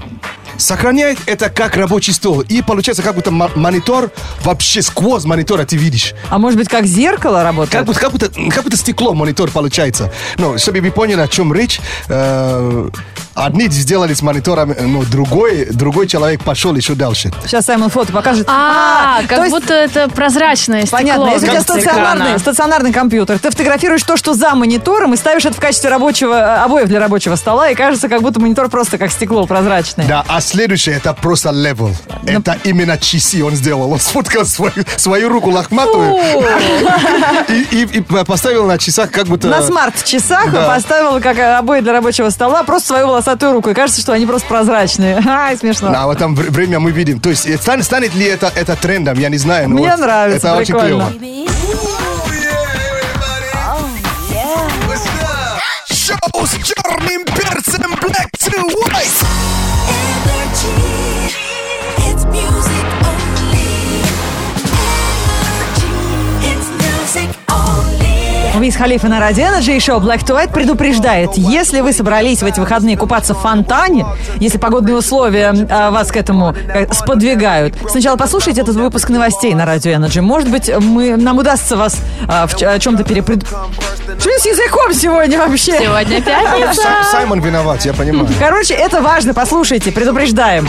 Сохраняет 0.59 1.19
это 1.26 1.49
как 1.49 1.76
рабочий 1.76 2.12
стол. 2.12 2.41
И 2.43 2.62
получается, 2.62 3.02
как 3.02 3.14
будто 3.14 3.31
мо- 3.31 3.50
монитор 3.55 4.11
вообще 4.45 4.83
сквозь 4.83 5.25
монитора 5.25 5.64
ты 5.64 5.76
видишь. 5.76 6.14
А 6.29 6.38
может 6.38 6.59
быть, 6.59 6.69
как 6.69 6.85
зеркало 6.85 7.43
работает? 7.43 7.73
Как 7.73 7.87
будто, 7.87 8.00
как, 8.00 8.12
будто, 8.12 8.29
как 8.50 8.62
будто 8.64 8.76
стекло 8.76 9.14
монитор 9.14 9.50
получается. 9.50 10.12
Ну, 10.37 10.59
чтобы 10.59 10.81
вы 10.81 10.91
поняли, 10.91 11.21
о 11.21 11.29
чем 11.29 11.52
речь, 11.55 11.81
э, 12.09 12.91
одни 13.34 13.68
сделали 13.68 14.14
с 14.14 14.22
монитором, 14.22 14.74
но 14.78 15.02
другой, 15.04 15.66
другой 15.70 16.06
человек 16.06 16.42
пошел 16.42 16.74
еще 16.74 16.94
дальше. 16.94 17.30
Сейчас 17.46 17.66
Саймон 17.66 17.88
фото 17.90 18.12
покажет. 18.12 18.46
А, 18.50 19.20
то 19.22 19.28
как 19.28 19.38
есть- 19.40 19.50
будто 19.50 19.74
это 19.74 20.08
прозрачное 20.08 20.82
стекло. 20.82 20.98
Понятно, 20.98 21.28
если 21.30 21.46
у 21.48 21.50
тебя 21.50 21.60
стационарный, 21.62 22.38
стационарный 22.38 22.92
компьютер, 22.92 23.38
ты 23.38 23.50
фотографируешь 23.50 24.02
то, 24.02 24.16
что 24.16 24.34
за 24.34 24.54
монитором, 24.54 25.14
и 25.14 25.16
ставишь 25.16 25.44
это 25.44 25.54
в 25.56 25.60
качестве 25.60 25.90
рабочего, 25.90 26.34
э, 26.34 26.62
обоев 26.64 26.88
для 26.88 27.00
рабочего 27.00 27.36
стола, 27.36 27.70
и 27.70 27.74
кажется, 27.74 28.08
как 28.08 28.22
будто 28.22 28.40
монитор 28.40 28.68
просто 28.68 28.98
как 28.98 29.10
стекло 29.10 29.46
прозрачное. 29.46 30.06
Да, 30.06 30.24
а 30.28 30.40
следующее 30.40 30.96
это 30.96 31.12
просто 31.14 31.50
level. 31.50 31.90
Это 32.26 32.56
именно 32.64 32.96
часы 32.98 33.42
он 33.44 33.54
сделал. 33.56 33.92
Он 33.92 34.00
сфоткал 34.00 34.44
свою, 34.44 34.72
свою 34.96 35.28
руку 35.28 35.50
лохматую 35.50 36.16
и, 37.48 37.66
и- 37.70 37.98
и 37.98 38.00
поставил 38.24 38.66
на 38.66 38.78
часах 38.78 39.10
как 39.10 39.26
будто... 39.26 39.48
На 39.48 39.62
смарт-часах 39.62 40.50
Да. 40.52 40.68
поставила 40.68 41.20
как 41.20 41.38
обои 41.38 41.80
для 41.80 41.92
рабочего 41.92 42.30
стола 42.30 42.62
просто 42.62 42.88
свою 42.88 43.06
волосатую 43.23 43.52
руку. 43.52 43.71
И 43.71 43.75
кажется, 43.75 44.00
что 44.00 44.12
они 44.12 44.26
просто 44.26 44.49
прозрачные. 44.49 45.23
Ай, 45.26 45.57
смешно. 45.57 45.91
Да, 45.91 46.07
в 46.07 46.11
этом 46.11 46.35
вр- 46.35 46.50
время 46.50 46.81
мы 46.81 46.91
видим. 46.91 47.21
То 47.21 47.31
есть 47.31 47.47
э, 47.47 47.57
стан- 47.57 47.83
станет 47.83 48.14
ли 48.14 48.26
это, 48.26 48.50
это 48.55 48.76
трендом, 48.76 49.19
я 49.19 49.29
не 49.29 49.38
знаю. 49.38 49.69
но 49.69 49.76
Мне 49.76 49.91
вот 49.91 50.00
нравится, 50.00 50.49
Это 50.49 50.57
очень 50.57 50.75
прикольно. 50.75 51.11
клево. 51.11 51.49
Шоу 55.88 56.47
с 56.47 56.50
черным 56.67 57.25
перцем 57.26 57.95
Black 57.95 58.31
to 58.38 58.61
White. 58.75 59.25
Energy. 60.25 61.33
It's 61.99 62.25
music 62.26 62.87
only. 63.07 64.02
Energy. 65.47 65.95
It's 66.50 66.69
music 66.81 67.31
only. 67.49 67.51
Виз 68.59 68.76
Халифа 68.76 69.09
на 69.09 69.18
Радио 69.18 69.44
Energy 69.47 69.76
и 69.76 69.80
шоу 69.80 69.99
Black 70.00 70.25
to 70.25 70.37
White 70.37 70.52
предупреждает, 70.52 71.30
если 71.37 71.80
вы 71.80 71.92
собрались 71.92 72.42
в 72.42 72.47
эти 72.47 72.61
выходные 72.61 72.97
купаться 72.97 73.35
в 73.35 73.38
фонтане, 73.40 74.06
если 74.38 74.59
погодные 74.59 74.94
условия 74.97 75.52
а, 75.71 75.90
вас 75.90 76.12
к 76.12 76.16
этому 76.16 76.54
э, 76.54 76.92
сподвигают, 76.92 77.75
сначала 77.90 78.16
послушайте 78.16 78.61
этот 78.61 78.76
выпуск 78.76 79.09
новостей 79.09 79.54
на 79.54 79.64
Радио 79.66 79.92
Energy. 79.92 80.21
Может 80.21 80.50
быть, 80.50 80.71
мы, 80.78 81.16
нам 81.16 81.38
удастся 81.38 81.76
вас 81.76 81.97
а, 82.28 82.47
в 82.47 82.56
ч- 82.56 82.66
о 82.66 82.78
чем-то 82.78 83.02
перепред... 83.04 83.44
Что 83.47 84.30
с 84.30 84.44
языком 84.47 84.92
сегодня 84.92 85.38
вообще? 85.38 85.78
Сегодня 85.80 86.21
пятница. 86.23 86.82
Саймон 87.11 87.40
виноват, 87.40 87.85
я 87.85 87.94
понимаю. 87.94 88.28
Короче, 88.38 88.75
это 88.75 89.00
важно, 89.00 89.35
послушайте, 89.35 89.90
предупреждаем. 89.90 90.66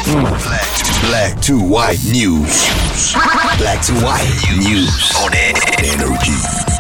Black 1.11 1.37
to 1.41 1.59
White 1.59 1.99
News. 2.11 2.71
Black 3.59 3.81
to 3.81 3.93
White 4.01 4.57
News 4.57 5.13
on 5.21 5.33
Energy. 5.77 6.72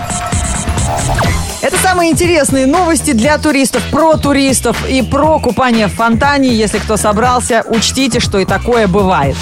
Это 1.61 1.77
самые 1.77 2.11
интересные 2.11 2.65
новости 2.65 3.11
для 3.11 3.37
туристов, 3.37 3.83
про 3.89 4.17
туристов 4.17 4.85
и 4.87 5.01
про 5.01 5.39
купание 5.39 5.87
в 5.87 5.93
фонтане. 5.93 6.49
Если 6.53 6.79
кто 6.79 6.97
собрался, 6.97 7.63
учтите, 7.67 8.19
что 8.19 8.39
и 8.39 8.45
такое 8.45 8.87
бывает. 8.87 9.37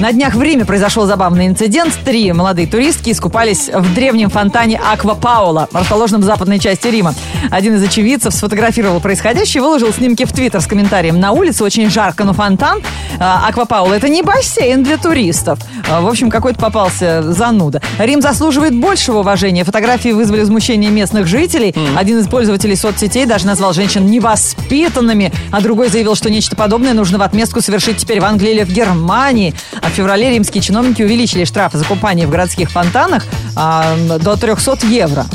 На 0.00 0.12
днях 0.12 0.34
в 0.34 0.42
Риме 0.42 0.64
произошел 0.64 1.06
забавный 1.06 1.46
инцидент. 1.46 1.96
Три 2.04 2.32
молодые 2.32 2.66
туристки 2.66 3.10
искупались 3.10 3.68
в 3.72 3.94
древнем 3.94 4.28
фонтане 4.28 4.80
Аква 4.84 5.14
Паула, 5.14 5.68
расположенном 5.72 6.22
в 6.22 6.24
западной 6.24 6.58
части 6.58 6.88
Рима. 6.88 7.14
Один 7.50 7.76
из 7.76 7.82
очевидцев 7.82 8.34
сфотографировал 8.34 9.00
происходящее 9.00 9.60
и 9.60 9.64
выложил 9.64 9.92
снимки 9.92 10.24
в 10.24 10.32
Твиттер 10.32 10.60
с 10.60 10.66
комментарием. 10.66 11.20
На 11.20 11.30
улице 11.30 11.62
очень 11.62 11.88
жарко, 11.90 12.24
но 12.24 12.32
фонтан 12.32 12.82
а, 13.20 13.46
Аква 13.46 13.66
Паула 13.66 13.94
это 13.94 14.08
не 14.08 14.22
бассейн 14.22 14.82
для 14.82 14.96
туристов. 14.98 15.60
А, 15.88 16.00
В 16.00 16.08
общем, 16.08 16.28
какой-то 16.28 16.58
попался 16.58 17.22
зануда. 17.32 17.80
Рим 17.98 18.20
заслуживает 18.20 18.74
большего 18.74 19.18
уважения. 19.20 19.62
Фотографии 19.62 20.08
вызвали 20.10 20.40
возмущение 20.40 20.90
местных 20.90 21.28
жителей. 21.28 21.72
Один 21.96 22.18
из 22.18 22.26
пользователей 22.26 22.74
соцсетей 22.74 23.26
даже 23.26 23.46
назвал 23.46 23.72
женщин 23.72 24.06
невоспитанными, 24.06 25.32
а 25.52 25.60
другой 25.60 25.88
заявил, 25.88 26.16
что 26.16 26.30
нечто 26.30 26.56
подобное 26.56 26.94
нужно 26.94 27.18
в 27.18 27.22
отместку 27.22 27.60
совершить 27.60 27.98
теперь 27.98 28.20
в 28.20 28.24
Англии 28.24 28.50
или 28.50 28.64
в 28.64 28.72
Германии. 28.72 29.54
А 29.84 29.88
в 29.90 29.92
феврале 29.92 30.30
римские 30.30 30.62
чиновники 30.62 31.02
увеличили 31.02 31.44
штрафы 31.44 31.76
за 31.78 31.84
купание 31.84 32.26
в 32.26 32.30
городских 32.30 32.70
фонтанах 32.70 33.24
а, 33.54 33.94
до 34.20 34.36
300 34.36 34.78
евро. 34.86 35.26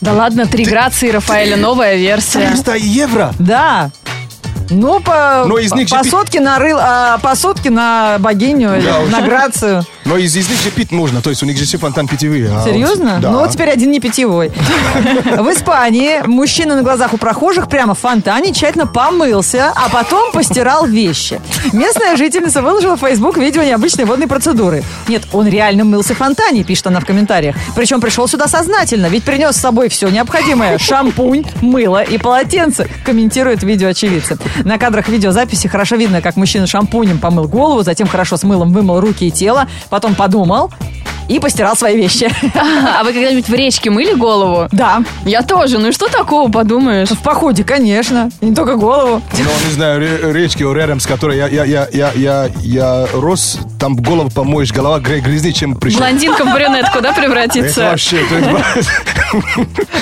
Да 0.00 0.12
ладно, 0.12 0.46
три 0.46 0.64
грации 0.64 1.10
Рафаэля, 1.10 1.56
новая 1.56 1.96
версия. 1.96 2.48
300 2.48 2.76
евро. 2.76 3.34
Да. 3.38 3.90
Ну, 4.70 5.00
по, 5.00 5.44
Но 5.46 5.58
из 5.58 5.72
них 5.72 5.88
по 5.88 6.02
пи- 6.02 6.08
сотке 6.10 6.40
на 6.40 6.58
рыл, 6.58 6.78
а, 6.80 7.18
по 7.18 7.34
сотке 7.34 7.70
на 7.70 8.16
богиню, 8.18 8.80
Да, 8.82 9.00
на 9.10 9.26
грацию. 9.26 9.84
Но 10.08 10.16
из, 10.16 10.34
из 10.34 10.48
них 10.48 10.60
же 10.60 10.70
пить 10.70 10.90
можно, 10.90 11.20
то 11.20 11.30
есть 11.30 11.42
у 11.42 11.46
них 11.46 11.56
же 11.58 11.64
все 11.64 11.76
фонтан 11.78 12.08
питьевые. 12.08 12.50
а 12.50 12.64
Серьезно? 12.64 13.12
вот- 13.14 13.20
да. 13.20 13.30
Ну 13.30 13.38
вот 13.40 13.50
теперь 13.50 13.68
один 13.70 13.90
не 13.90 14.00
питьевой. 14.00 14.50
В 15.24 15.52
Испании 15.52 16.26
мужчина 16.26 16.76
на 16.76 16.82
глазах 16.82 17.12
у 17.12 17.18
прохожих 17.18 17.68
прямо 17.68 17.94
в 17.94 17.98
фонтане 17.98 18.52
тщательно 18.52 18.86
помылся, 18.86 19.72
а 19.76 19.88
потом 19.90 20.32
постирал 20.32 20.86
вещи. 20.86 21.40
Местная 21.72 22.16
жительница 22.16 22.62
выложила 22.62 22.96
в 22.96 23.00
Facebook 23.00 23.36
видео 23.36 23.62
необычной 23.62 24.04
водной 24.06 24.26
процедуры. 24.28 24.82
Нет, 25.08 25.24
он 25.32 25.46
реально 25.46 25.84
мылся 25.84 26.14
в 26.14 26.18
фонтане, 26.18 26.64
пишет 26.64 26.86
она 26.86 27.00
в 27.00 27.04
комментариях. 27.06 27.56
Причем 27.76 28.00
пришел 28.00 28.26
сюда 28.26 28.46
сознательно, 28.48 29.06
ведь 29.06 29.24
принес 29.24 29.56
с 29.56 29.60
собой 29.60 29.88
все 29.88 30.08
необходимое. 30.08 30.78
Шампунь, 30.78 31.44
мыло 31.60 32.02
и 32.02 32.16
полотенце, 32.18 32.88
комментирует 33.04 33.62
видео 33.62 33.88
очевидцы. 33.88 34.38
На 34.64 34.78
кадрах 34.78 35.08
видеозаписи 35.08 35.68
хорошо 35.68 35.96
видно, 35.96 36.22
как 36.22 36.36
мужчина 36.36 36.66
шампунем 36.66 37.18
помыл 37.18 37.46
голову, 37.46 37.82
затем 37.82 38.06
хорошо 38.08 38.36
с 38.36 38.42
мылом 38.42 38.72
вымыл 38.72 39.00
руки 39.00 39.26
и 39.26 39.30
тело, 39.30 39.68
потом 39.98 40.14
подумал 40.14 40.70
и 41.28 41.40
постирал 41.40 41.74
свои 41.76 41.96
вещи. 41.96 42.30
А 42.54 43.02
вы 43.02 43.12
когда-нибудь 43.12 43.48
в 43.48 43.52
речке 43.52 43.90
мыли 43.90 44.14
голову? 44.14 44.68
Да, 44.72 45.02
Я 45.26 45.42
тоже. 45.42 45.78
Ну 45.78 45.88
и 45.88 45.92
что 45.92 46.06
такого, 46.08 46.48
подумаешь? 46.50 47.08
в 47.10 47.18
походе, 47.20 47.64
конечно. 47.64 48.30
И 48.40 48.46
не 48.46 48.54
только 48.54 48.76
голову. 48.76 49.20
Ну, 49.32 49.44
не 49.66 49.72
знаю, 49.74 49.98
ре- 50.00 50.32
речки 50.32 50.62
рядом, 50.62 51.00
с 51.00 51.06
которой 51.06 51.36
я, 51.36 51.48
я, 51.48 51.64
я, 51.64 51.88
я, 51.92 52.12
я, 52.14 52.48
я 52.62 53.06
рос, 53.12 53.58
там 53.78 53.96
голову 53.96 54.30
помоешь, 54.30 54.72
голова 54.72 54.98
гря- 54.98 55.20
грязнее, 55.20 55.52
чем 55.52 55.74
пришел. 55.76 56.00
Блондинка 56.00 56.44
в 56.44 56.52
брюнетку, 56.54 57.00
да, 57.00 57.10
Это 57.10 57.20
превратится? 57.20 57.80
вообще, 57.90 58.18
то 58.28 58.34
есть, 58.36 58.88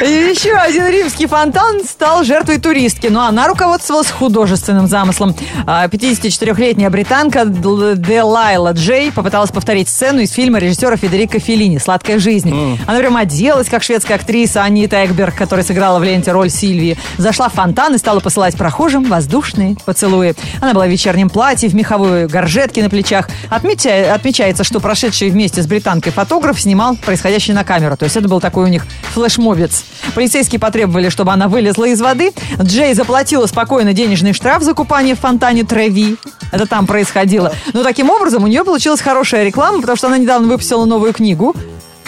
И 0.03 0.31
еще 0.31 0.53
один 0.55 0.87
римский 0.89 1.27
фонтан 1.27 1.83
стал 1.85 2.25
жертвой 2.25 2.59
туристки. 2.59 3.09
Но 3.09 3.27
она 3.27 3.49
руководствовалась 3.49 4.11
художественным 4.11 4.87
замыслом. 4.87 5.35
А, 5.67 5.87
54-летняя 5.89 6.91
британка 6.91 7.41
Дл- 7.43 7.97
Делайла 7.97 8.73
Джей 8.73 9.11
попыталась 9.13 9.51
повторить 9.51 9.89
сцену 9.89 10.21
из 10.21 10.31
фильма 10.33 10.59
режиссера 10.59 10.97
Федерико 10.97 11.39
Феллини 11.39 11.79
«Сладкая 11.79 12.19
жизнь». 12.19 12.79
Она 12.87 12.99
прям 12.99 13.17
оделась, 13.17 13.69
как 13.69 13.83
шведская 13.83 14.15
актриса 14.15 14.63
Анита 14.63 15.05
Экберг, 15.05 15.35
которая 15.35 15.65
сыграла 15.65 15.99
в 15.99 16.05
ленте 16.05 16.33
роль 16.33 16.51
Сильвии. 16.51 16.97
Зашла 17.19 17.49
в 17.49 17.55
фонтан 17.55 17.95
и 17.95 17.99
стала 17.99 18.21
посылать 18.21 18.57
прохожим 18.57 19.05
воздушные 19.05 19.77
поцелуи. 19.85 20.35
Она 20.61 20.73
была 20.75 20.87
в 20.87 20.91
вечернем 20.91 21.29
платье, 21.31 21.69
в 21.69 21.75
меховой 21.75 22.27
горжетке 22.27 22.83
на 22.83 22.91
плечах. 22.91 23.29
Отмеча- 23.67 24.13
Отмечается, 24.15 24.63
что 24.63 24.79
прошедший 24.79 25.29
вместе 25.31 25.61
с 25.61 25.67
британкой 25.67 26.13
фотограф 26.13 26.61
снимал 26.61 26.97
происходящее 26.97 27.55
на 27.57 27.65
камеру. 27.65 27.97
То 27.97 28.05
есть 28.05 28.17
это 28.17 28.29
был 28.29 28.41
такой 28.41 28.65
у 28.65 28.69
них 28.69 28.87
флешмобец. 29.13 29.85
Полицейские 30.15 30.61
потребовали, 30.61 31.09
чтобы 31.09 31.33
она 31.33 31.49
вылезла 31.49 31.87
из 31.87 32.01
воды. 32.01 32.33
Джей 32.63 32.95
заплатила 32.95 33.47
спокойно 33.47 33.93
денежный 33.93 34.33
штраф 34.33 34.63
за 34.63 34.73
купание 34.75 35.17
в 35.17 35.21
фонтане 35.21 35.65
Треви. 35.65 36.17
Это 36.53 36.67
там 36.67 36.87
происходило. 36.87 37.53
Но 37.73 37.83
таким 37.83 38.09
образом 38.09 38.45
у 38.45 38.47
нее 38.47 38.63
получилась 38.65 39.01
хорошая 39.01 39.45
реклама, 39.45 39.81
потому 39.81 39.97
что 39.97 40.07
она 40.07 40.19
недавно 40.19 40.47
выпустила 40.47 40.85
новую 40.85 41.13
книгу. 41.13 41.55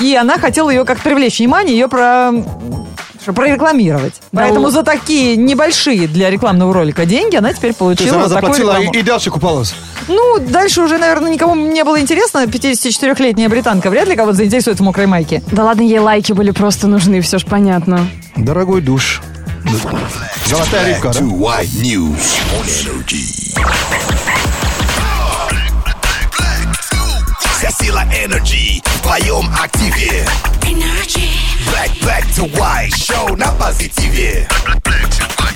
И 0.00 0.14
она 0.14 0.38
хотела 0.38 0.70
ее 0.70 0.84
как 0.84 1.00
привлечь 1.00 1.38
внимание, 1.38 1.76
ее 1.76 1.88
про 1.88 2.32
прорекламировать. 3.34 4.14
Да 4.32 4.42
Поэтому 4.42 4.66
л- 4.68 4.70
за 4.72 4.82
такие 4.82 5.36
небольшие 5.36 6.06
для 6.08 6.30
рекламного 6.30 6.72
ролика 6.72 7.04
деньги 7.04 7.36
она 7.36 7.52
теперь 7.52 7.74
То 7.74 7.90
есть 7.90 8.00
получила 8.00 8.14
она 8.16 8.24
вот 8.24 8.32
такую 8.32 8.52
заплатила 8.54 8.72
рекламу. 8.78 8.94
и, 8.94 8.98
и 8.98 9.02
дальше 9.02 9.30
купалась. 9.30 9.74
Ну, 10.08 10.38
дальше 10.38 10.80
уже, 10.80 10.96
наверное, 10.96 11.30
никому 11.30 11.54
не 11.54 11.84
было 11.84 12.00
интересно. 12.00 12.44
54-летняя 12.46 13.50
британка 13.50 13.90
вряд 13.90 14.08
ли 14.08 14.16
кого-то 14.16 14.36
заинтересует 14.38 14.78
в 14.80 14.82
мокрой 14.82 15.06
майке. 15.06 15.42
Да 15.52 15.64
ладно, 15.64 15.82
ей 15.82 15.98
лайки 15.98 16.32
были 16.32 16.52
просто 16.52 16.86
нужны, 16.86 17.20
все 17.20 17.38
ж 17.38 17.44
понятно. 17.44 18.08
Дорогой 18.36 18.80
душ. 18.80 19.20
Золотая 20.46 20.94
рыбка, 20.94 21.12
да? 21.12 21.20
Вся 27.58 27.70
сила 27.72 28.02
в 28.04 28.87
твоем 29.08 29.50
активе. 29.58 30.22
Black, 30.60 31.90
black 32.02 32.24
to 32.36 32.46
white, 32.58 32.94
шоу 32.94 33.36
на 33.36 33.46
позитиве. 33.52 34.46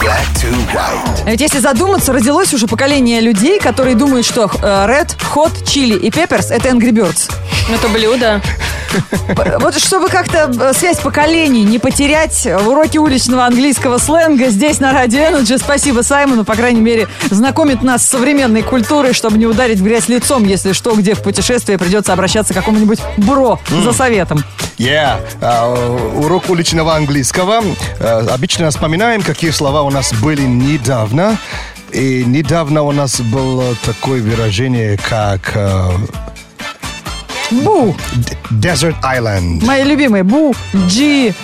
Black 0.01 0.27
to 0.41 0.51
white. 0.75 1.25
Ведь 1.27 1.43
если 1.43 1.59
задуматься, 1.59 2.15
родилось 2.15 2.55
уже 2.55 2.67
поколение 2.67 3.21
людей, 3.21 3.61
которые 3.61 3.95
думают, 3.95 4.25
что 4.25 4.45
э, 4.45 4.47
Red, 4.89 5.15
Hot, 5.35 5.65
Chili 5.65 5.99
и 5.99 6.09
Peppers— 6.09 6.47
это 6.51 6.71
Angry 6.71 6.93
Birds. 6.93 7.31
Это 7.71 7.89
блюдо. 7.89 8.41
Вот 9.61 9.79
чтобы 9.79 10.09
как-то 10.09 10.73
связь 10.75 10.99
поколений 10.99 11.65
не 11.65 11.79
потерять, 11.79 12.47
в 12.47 12.69
уроке 12.69 12.99
уличного 12.99 13.47
английского 13.47 13.99
сленга 13.99 14.49
здесь 14.49 14.81
на 14.81 14.93
Радио 14.93 15.21
Energy. 15.21 15.59
Спасибо 15.59 16.03
Саймону, 16.03 16.45
по 16.45 16.55
крайней 16.55 16.81
мере, 16.81 17.09
знакомит 17.31 17.83
нас 17.83 18.03
с 18.03 18.09
современной 18.09 18.63
культурой, 18.63 19.13
чтобы 19.13 19.39
не 19.39 19.47
ударить 19.47 19.79
в 19.79 19.85
грязь 19.85 20.09
лицом, 20.09 20.45
если 20.45 20.73
что, 20.73 20.95
где 20.95 21.15
в 21.15 21.23
путешествии 21.23 21.77
придется 21.77 22.13
обращаться 22.13 22.53
к 22.53 22.57
какому-нибудь 22.57 23.01
бро 23.19 23.59
за 23.69 23.93
советом. 23.93 24.45
Yeah. 24.79 25.21
А, 25.41 25.69
урок 26.17 26.51
уличного 26.51 26.97
английского. 26.97 27.63
А, 28.01 28.27
обычно 28.33 28.71
вспоминаем, 28.71 29.23
какие 29.23 29.51
слова 29.51 29.83
у 29.83 29.91
нас 29.91 30.13
были 30.15 30.43
недавно. 30.43 31.39
И 31.93 32.25
недавно 32.25 32.83
у 32.83 32.93
нас 32.93 33.21
было 33.21 33.75
такое 33.85 34.23
выражение, 34.23 34.97
как 34.97 35.53
э, 35.55 35.91
Бу! 37.63 37.95
д- 38.15 38.37
Desert 38.69 38.97
Island. 39.03 39.65
Мои 39.65 39.85
любимые. 39.85 40.23
Бу, 40.25 40.55
Джи, 40.89 41.35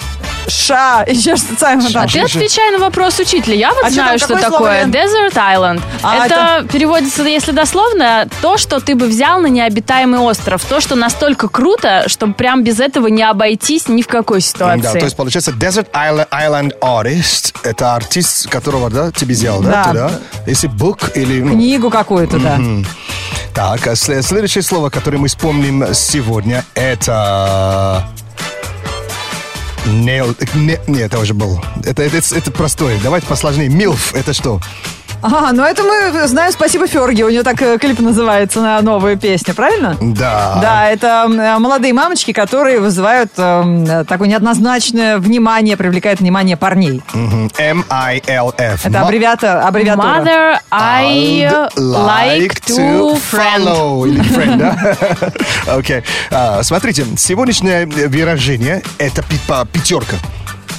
Ша. 0.48 1.04
Еще 1.06 1.36
что-то 1.36 1.60
Саймон 1.60 1.92
там. 1.92 2.04
А 2.04 2.08
ты 2.08 2.20
отвечай 2.20 2.70
на 2.70 2.78
вопрос 2.78 3.18
учителя. 3.18 3.54
Я 3.54 3.74
вот 3.74 3.84
А 3.84 3.86
что 3.86 3.94
знаю, 3.94 4.18
там, 4.18 4.28
что 4.28 4.34
какое 4.34 4.48
слово, 4.48 4.58
такое 4.58 4.84
Лен? 4.84 4.90
Desert 4.90 5.34
Island. 5.34 5.82
А, 6.02 6.26
это, 6.26 6.66
переводится, 6.72 7.22
если 7.22 7.52
дословно, 7.52 8.28
то, 8.40 8.56
что 8.56 8.80
ты 8.80 8.94
бы 8.94 9.06
взял 9.06 9.40
на 9.40 9.46
необитаемый 9.46 10.20
остров. 10.20 10.64
То, 10.64 10.80
что 10.80 10.94
настолько 10.96 11.48
круто, 11.48 12.04
чтобы 12.06 12.34
прям 12.34 12.64
без 12.64 12.80
этого 12.80 13.08
не 13.08 13.22
обойтись 13.22 13.88
ни 13.88 14.02
в 14.02 14.06
какой 14.08 14.40
ситуации. 14.40 14.82
Да, 14.82 14.92
то 14.92 15.04
есть 15.04 15.16
получается 15.16 15.50
Desert 15.52 15.88
Island, 15.92 16.28
Island 16.30 16.72
Artist. 16.80 17.54
Это 17.62 17.94
артист, 17.94 18.48
которого 18.48 18.90
да, 18.90 19.12
тебе 19.12 19.34
взял, 19.34 19.60
да? 19.60 19.70
Да. 19.70 19.84
ты, 19.84 19.92
да? 19.92 20.10
Если 20.46 20.70
book 20.70 21.12
или... 21.14 21.42
ну, 21.42 21.52
Книгу 21.52 21.90
какую-то, 21.90 22.38
да. 22.38 22.58
Так, 23.58 23.88
а 23.88 23.96
сле- 23.96 24.22
следующее 24.22 24.62
слово, 24.62 24.88
которое 24.88 25.18
мы 25.18 25.26
вспомним 25.26 25.92
сегодня, 25.92 26.64
это... 26.76 28.08
Nail- 29.84 30.36
Не, 30.54 30.78
не, 30.86 31.00
это 31.00 31.18
уже 31.18 31.34
был. 31.34 31.60
Это, 31.84 32.04
это, 32.04 32.18
это 32.36 32.52
простое. 32.52 33.00
Давайте 33.02 33.26
посложнее. 33.26 33.68
Милф, 33.68 34.14
это 34.14 34.32
что? 34.32 34.60
Ага, 35.20 35.52
ну 35.52 35.64
это 35.64 35.82
мы 35.82 36.26
знаем, 36.28 36.52
спасибо 36.52 36.87
Ферги, 36.87 37.22
у 37.22 37.28
нее 37.28 37.42
так 37.42 37.60
э, 37.60 37.76
клип 37.78 37.98
называется 37.98 38.60
на 38.60 38.80
новую 38.82 39.18
песню, 39.18 39.52
правильно? 39.52 39.96
Да. 40.00 40.58
Да, 40.62 40.88
это 40.90 41.26
э, 41.28 41.58
молодые 41.58 41.92
мамочки, 41.92 42.32
которые 42.32 42.78
вызывают 42.78 43.32
э, 43.37 44.04
такое 44.08 44.28
неоднозначное 44.28 45.18
внимание, 45.18 45.76
привлекают 45.76 46.20
внимание 46.20 46.56
парней. 46.56 47.02
M-I-L-F. 47.14 48.87
Это 48.87 49.00
аббревиатор, 49.00 49.56
аббревиатура. 49.58 50.06
Mother, 50.06 50.58
I 50.70 51.48
like 51.76 52.60
to 52.66 53.18
friend. 53.18 53.64
follow. 53.64 54.06
Или 54.08 54.20
friend, 54.20 54.56
да? 54.56 54.96
Окей. 55.75 56.02
А, 56.30 56.62
Смотрите, 56.62 57.04
сегодняшнее 57.16 57.87
выражение– 57.87 58.82
это 58.98 59.22
пи- 59.22 59.40
по- 59.48 59.66
пятерка. 59.66 60.16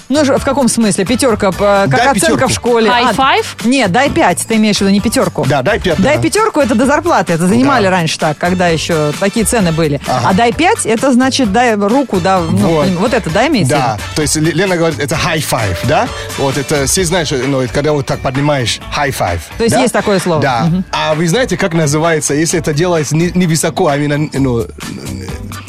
Ну, 0.10 0.24
в 0.24 0.44
каком 0.44 0.68
смысле? 0.68 1.06
Пятерка, 1.06 1.52
по- 1.52 1.86
как 1.86 1.90
Дай 1.90 2.00
оценка 2.08 2.14
пятерку. 2.32 2.48
в 2.50 2.52
школе. 2.54 2.88
High 2.90 3.10
А, 3.10 3.14
five? 3.14 3.46
Нет, 3.66 3.92
дай 3.92 4.10
пять, 4.10 4.46
ты 4.48 4.56
имеешь 4.56 4.78
в 4.78 4.82
виду 4.82 4.90
не 4.92 5.00
пятерку. 5.00 5.46
Да, 5.48 5.62
дай 5.62 5.80
пять. 5.80 6.02
Дай 6.02 6.18
да. 6.18 6.22
пятерку 6.22 6.60
это 6.60 6.74
до 6.76 6.86
зарплаты, 6.88 7.34
это 7.34 7.46
занимали 7.48 7.84
Да. 7.86 7.92
раньше 7.92 8.18
так, 8.18 8.38
когда 8.38 8.68
еще 8.70 9.12
такие 9.20 9.46
цены 9.46 9.72
были. 9.72 10.02
Ага. 10.08 10.30
А 10.30 10.34
дай 10.34 10.52
пять, 10.52 10.86
это 10.86 11.14
значит 11.14 11.52
дай 11.52 11.76
руку, 11.76 12.20
да, 12.20 12.40
ну, 12.40 12.58
Вот. 12.70 12.88
вот. 12.90 13.14
это, 13.14 13.30
да, 13.30 13.48
имеется 13.48 13.76
в 13.76 13.80
Да, 13.80 13.94
виду? 13.94 14.04
то 14.16 14.22
есть 14.24 14.36
Ле- 14.38 14.52
Лена 14.52 14.78
говорит, 14.78 15.00
это 15.00 15.16
high 15.16 15.44
five, 15.48 15.78
да? 15.88 16.08
Вот 16.38 16.58
это, 16.58 16.88
все 16.88 17.06
знают, 17.06 17.28
что, 17.28 17.38
ну, 17.38 17.62
когда 17.72 17.94
вот 17.94 18.06
так 18.08 18.20
поднимаешь, 18.20 18.80
high 18.96 19.16
five. 19.16 19.40
То 19.58 19.64
есть 19.64 19.76
да? 19.76 19.82
есть 19.82 19.94
такое 19.94 20.20
слово? 20.20 20.42
Да. 20.42 20.70
А 20.92 21.14
вы 21.14 21.28
знаете, 21.28 21.56
как 21.58 21.74
называется, 21.74 22.34
если 22.34 22.60
это 22.60 22.74
делается 22.74 23.16
не, 23.16 23.32
не 23.36 23.46
высоко, 23.46 23.88
а 23.88 23.96
именно, 23.98 24.28
ну, 24.34 24.66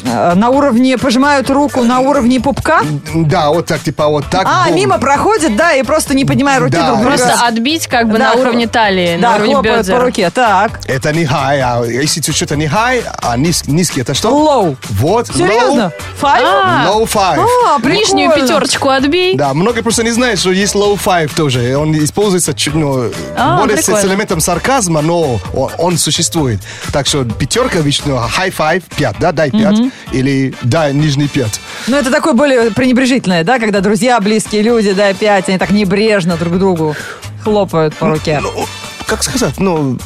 На 0.35 0.49
уровне, 0.49 0.97
пожимают 0.97 1.49
руку 1.49 1.83
на 1.83 1.99
уровне 1.99 2.39
пупка. 2.39 2.81
да, 3.13 3.49
вот 3.49 3.65
так, 3.67 3.81
типа, 3.81 4.07
вот 4.07 4.25
так. 4.29 4.45
А, 4.45 4.67
бом. 4.67 4.75
мимо 4.75 4.97
проходит, 4.97 5.55
да, 5.55 5.73
и 5.73 5.83
просто 5.83 6.13
не 6.13 6.25
поднимая 6.25 6.59
руки 6.59 6.71
Да, 6.73 6.87
друг 6.87 7.01
друга. 7.01 7.17
Просто 7.17 7.45
отбить 7.47 7.87
как 7.87 8.07
бы 8.09 8.17
Да, 8.17 8.33
на 8.33 8.41
уровне 8.41 8.67
талии, 8.67 9.17
Да, 9.19 9.29
на 9.31 9.35
уровне 9.35 9.53
хлопают 9.53 9.85
бедер. 9.85 9.99
по 9.99 10.05
руке. 10.05 10.29
Так. 10.29 10.79
Это 10.85 11.11
не 11.13 11.23
high, 11.23 11.61
а 11.61 11.85
если 11.85 12.21
что-то 12.31 12.55
не 12.55 12.65
high, 12.65 13.03
а 13.21 13.37
низ- 13.37 13.67
низкий, 13.67 14.01
это 14.01 14.13
что? 14.13 14.29
Low. 14.29 14.77
Вот. 14.91 15.27
Серьезно? 15.27 15.91
А, 16.21 16.85
low 16.87 17.03
five. 17.11 17.45
А. 17.75 17.79
Нижнюю 17.87 18.31
пятерочку 18.31 18.89
отбей. 18.89 19.35
Да, 19.35 19.53
многие 19.53 19.81
просто 19.81 20.03
не 20.03 20.11
знают, 20.11 20.39
что 20.39 20.51
есть 20.51 20.75
low 20.75 20.99
five 21.03 21.31
тоже. 21.35 21.75
Он 21.75 21.93
используется 22.03 22.53
чуть, 22.53 22.73
ну, 22.75 23.11
А, 23.37 23.57
более 23.59 23.77
с, 23.77 23.85
прикольно. 23.85 24.01
с 24.01 24.05
элементом 24.11 24.39
сарказма, 24.39 25.01
но 25.01 25.39
он, 25.53 25.71
он 25.77 25.97
существует. 25.97 26.59
Так 26.93 27.07
что 27.07 27.23
пятерка, 27.25 27.79
обычно 27.79 28.11
high 28.11 28.53
five, 28.55 28.83
пять, 28.95 29.15
да, 29.19 29.31
дай 29.31 29.51
пять. 29.51 29.77
Или 30.11 30.53
дай 30.61 30.93
нижний 30.93 31.27
пять. 31.27 31.59
Ну, 31.87 31.97
это 31.97 32.11
такое 32.11 32.33
более 32.33 32.71
пренебрежительное, 32.71 33.43
да, 33.43 33.59
когда 33.59 33.81
друзья, 33.81 34.19
близкие 34.19 34.61
люди, 34.61 34.91
да, 34.93 35.09
опять, 35.09 35.49
они 35.49 35.57
так 35.57 35.71
небрежно 35.71 36.37
друг 36.37 36.57
другу 36.57 36.95
хлопают 37.43 37.95
по 37.95 38.09
руке. 38.09 38.39
Ну, 38.41 38.65
как 39.05 39.23
сказать, 39.23 39.59
ну, 39.59 39.97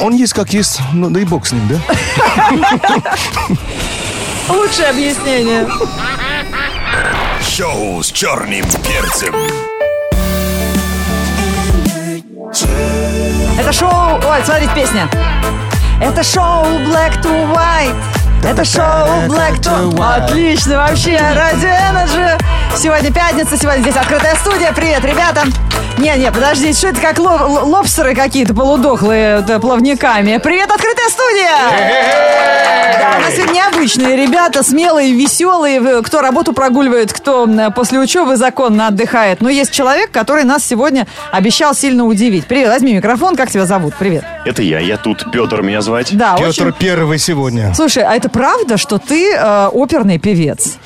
он 0.00 0.14
есть 0.14 0.32
как 0.32 0.52
есть, 0.52 0.80
ну, 0.92 1.10
да 1.10 1.20
и 1.20 1.24
бог 1.24 1.46
с 1.46 1.52
ним, 1.52 1.68
да? 1.68 1.76
Лучшее 4.48 4.88
объяснение. 4.88 5.66
Шоу 7.40 8.02
с 8.02 8.10
черным 8.10 8.64
перцем. 8.82 9.34
Это 13.58 13.72
шоу... 13.72 14.20
Ой, 14.28 14.44
смотрите, 14.44 14.72
песня. 14.74 15.08
Это 16.00 16.22
шоу 16.22 16.64
Black 16.86 17.22
to 17.22 17.54
White. 17.54 18.23
Это 18.46 18.62
шоу 18.62 18.82
Black 19.26 19.58
to... 19.60 19.98
Отлично, 20.04 20.76
вообще, 20.76 21.16
Радио 21.16 21.70
Energy. 21.70 22.38
Сегодня 22.76 23.10
пятница, 23.10 23.56
сегодня 23.56 23.80
здесь 23.80 23.96
открытая 23.96 24.34
студия. 24.36 24.72
Привет, 24.72 25.02
ребята. 25.04 25.44
Не-не, 25.96 26.30
подождите, 26.30 26.76
что 26.76 26.88
это 26.88 27.00
как 27.00 27.18
лобстеры 27.18 28.14
какие-то 28.14 28.52
полудохлые 28.52 29.40
да, 29.40 29.60
плавниками. 29.60 30.38
Привет, 30.38 30.68
открытая 30.70 31.08
студия! 31.08 31.50
Да, 32.98 33.18
у 33.18 33.22
нас 33.22 33.34
сегодня 33.34 33.54
необычные 33.54 34.16
ребята, 34.16 34.64
смелые, 34.64 35.12
веселые, 35.12 36.02
кто 36.02 36.20
работу 36.20 36.52
прогуливает, 36.52 37.12
кто 37.12 37.48
после 37.74 38.00
учебы 38.00 38.36
законно 38.36 38.88
отдыхает. 38.88 39.40
Но 39.40 39.48
есть 39.48 39.70
человек, 39.70 40.10
который 40.10 40.42
нас 40.42 40.64
сегодня 40.64 41.06
обещал 41.30 41.74
сильно 41.74 42.04
удивить. 42.04 42.46
Привет, 42.46 42.70
возьми 42.70 42.94
микрофон, 42.94 43.36
как 43.36 43.50
тебя 43.50 43.64
зовут? 43.66 43.94
Привет. 43.96 44.24
Это 44.44 44.62
я, 44.62 44.80
я 44.80 44.96
тут. 44.96 45.30
Петр 45.30 45.62
меня 45.62 45.80
звать. 45.80 46.14
Да, 46.16 46.36
Петр 46.36 46.66
очень... 46.66 46.72
первый 46.72 47.18
сегодня. 47.18 47.72
Слушай, 47.74 48.02
а 48.02 48.14
это 48.14 48.28
правда, 48.34 48.76
что 48.76 48.98
ты 48.98 49.32
э, 49.32 49.68
оперный 49.72 50.18
певец? 50.18 50.76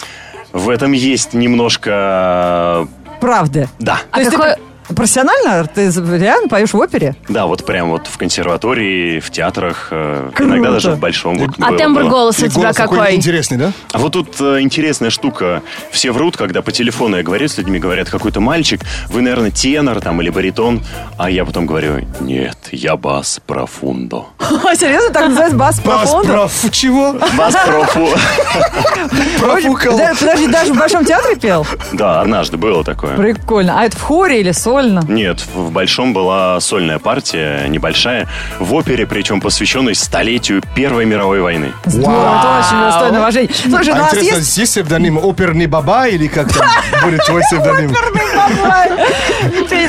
В 0.52 0.68
этом 0.70 0.92
есть 0.92 1.34
немножко... 1.34 2.86
Правда? 3.20 3.68
Да, 3.80 3.96
То 3.96 4.02
А 4.12 4.18
есть 4.20 4.30
какой- 4.30 4.54
ты 4.54 4.60
профессионально? 4.94 5.66
Ты 5.66 5.90
реально 6.18 6.48
поешь 6.48 6.72
в 6.72 6.78
опере? 6.78 7.14
да, 7.28 7.46
вот 7.46 7.64
прям 7.66 7.90
вот 7.90 8.06
в 8.06 8.16
консерватории, 8.18 9.20
в 9.20 9.30
театрах, 9.30 9.88
э, 9.90 10.30
Круто. 10.34 10.50
иногда 10.54 10.72
даже 10.72 10.92
в 10.92 10.98
большом. 10.98 11.38
Вот 11.38 11.50
А 11.60 11.68
было, 11.68 11.78
тембр 11.78 12.02
было. 12.02 12.10
голоса 12.10 12.42
у 12.42 12.46
И 12.46 12.48
тебя 12.48 12.60
голос 12.62 12.76
такой 12.76 12.98
какой? 12.98 13.14
интересный, 13.16 13.56
да? 13.58 13.72
А 13.92 13.98
вот 13.98 14.12
тут 14.12 14.40
э, 14.40 14.60
интересная 14.60 15.10
штука. 15.10 15.62
Все 15.90 16.12
врут, 16.12 16.36
когда 16.36 16.62
по 16.62 16.72
телефону 16.72 17.16
я 17.16 17.22
говорю 17.22 17.48
с 17.48 17.58
людьми, 17.58 17.78
говорят, 17.78 18.08
какой-то 18.08 18.40
мальчик, 18.40 18.80
вы, 19.08 19.20
наверное, 19.22 19.50
тенор 19.50 20.00
там 20.00 20.20
или 20.22 20.30
баритон. 20.30 20.82
А 21.16 21.30
я 21.30 21.44
потом 21.44 21.66
говорю, 21.66 22.06
нет, 22.20 22.56
я 22.72 22.96
бас 22.96 23.40
профундо. 23.46 24.26
Серьезно, 24.74 25.10
так 25.10 25.28
называется 25.28 25.56
бас 25.56 25.80
Бас, 25.80 26.10
профонда? 26.10 26.32
проф, 26.32 26.52
чего? 26.72 27.14
Бас 27.36 27.54
профу. 27.66 28.08
Профукал. 29.40 29.96
Да, 29.98 30.12
подожди, 30.18 30.46
даже 30.48 30.72
в 30.72 30.78
Большом 30.78 31.04
театре 31.04 31.36
пел? 31.36 31.66
Да, 31.92 32.20
однажды 32.20 32.56
было 32.56 32.84
такое. 32.84 33.16
Прикольно. 33.16 33.80
А 33.80 33.84
это 33.84 33.96
в 33.96 34.02
хоре 34.02 34.40
или 34.40 34.52
сольно? 34.52 34.77
Сольно? 34.78 35.02
Нет, 35.08 35.44
в 35.54 35.70
Большом 35.72 36.12
была 36.12 36.60
сольная 36.60 36.98
партия, 36.98 37.66
небольшая, 37.68 38.28
в 38.60 38.74
опере, 38.74 39.06
причем 39.06 39.40
посвященной 39.40 39.94
столетию 39.94 40.62
Первой 40.74 41.04
мировой 41.04 41.40
войны. 41.40 41.72
Здорово, 41.84 42.38
это 42.38 42.58
очень 42.60 42.80
достойно 42.80 43.18
уважения. 43.18 43.50
Слушай, 43.52 43.94
ну 43.94 43.94
А 43.94 43.98
у 43.98 44.02
нас 44.02 44.14
интересно, 44.14 44.36
есть... 44.36 44.52
здесь 44.52 44.68
псевдоним 44.70 45.18
оперный 45.18 45.66
баба 45.66 46.06
или 46.06 46.28
как 46.28 46.52
там 46.52 46.66
будет 47.02 47.24
твой 47.24 47.42
псевдоним? 47.42 47.94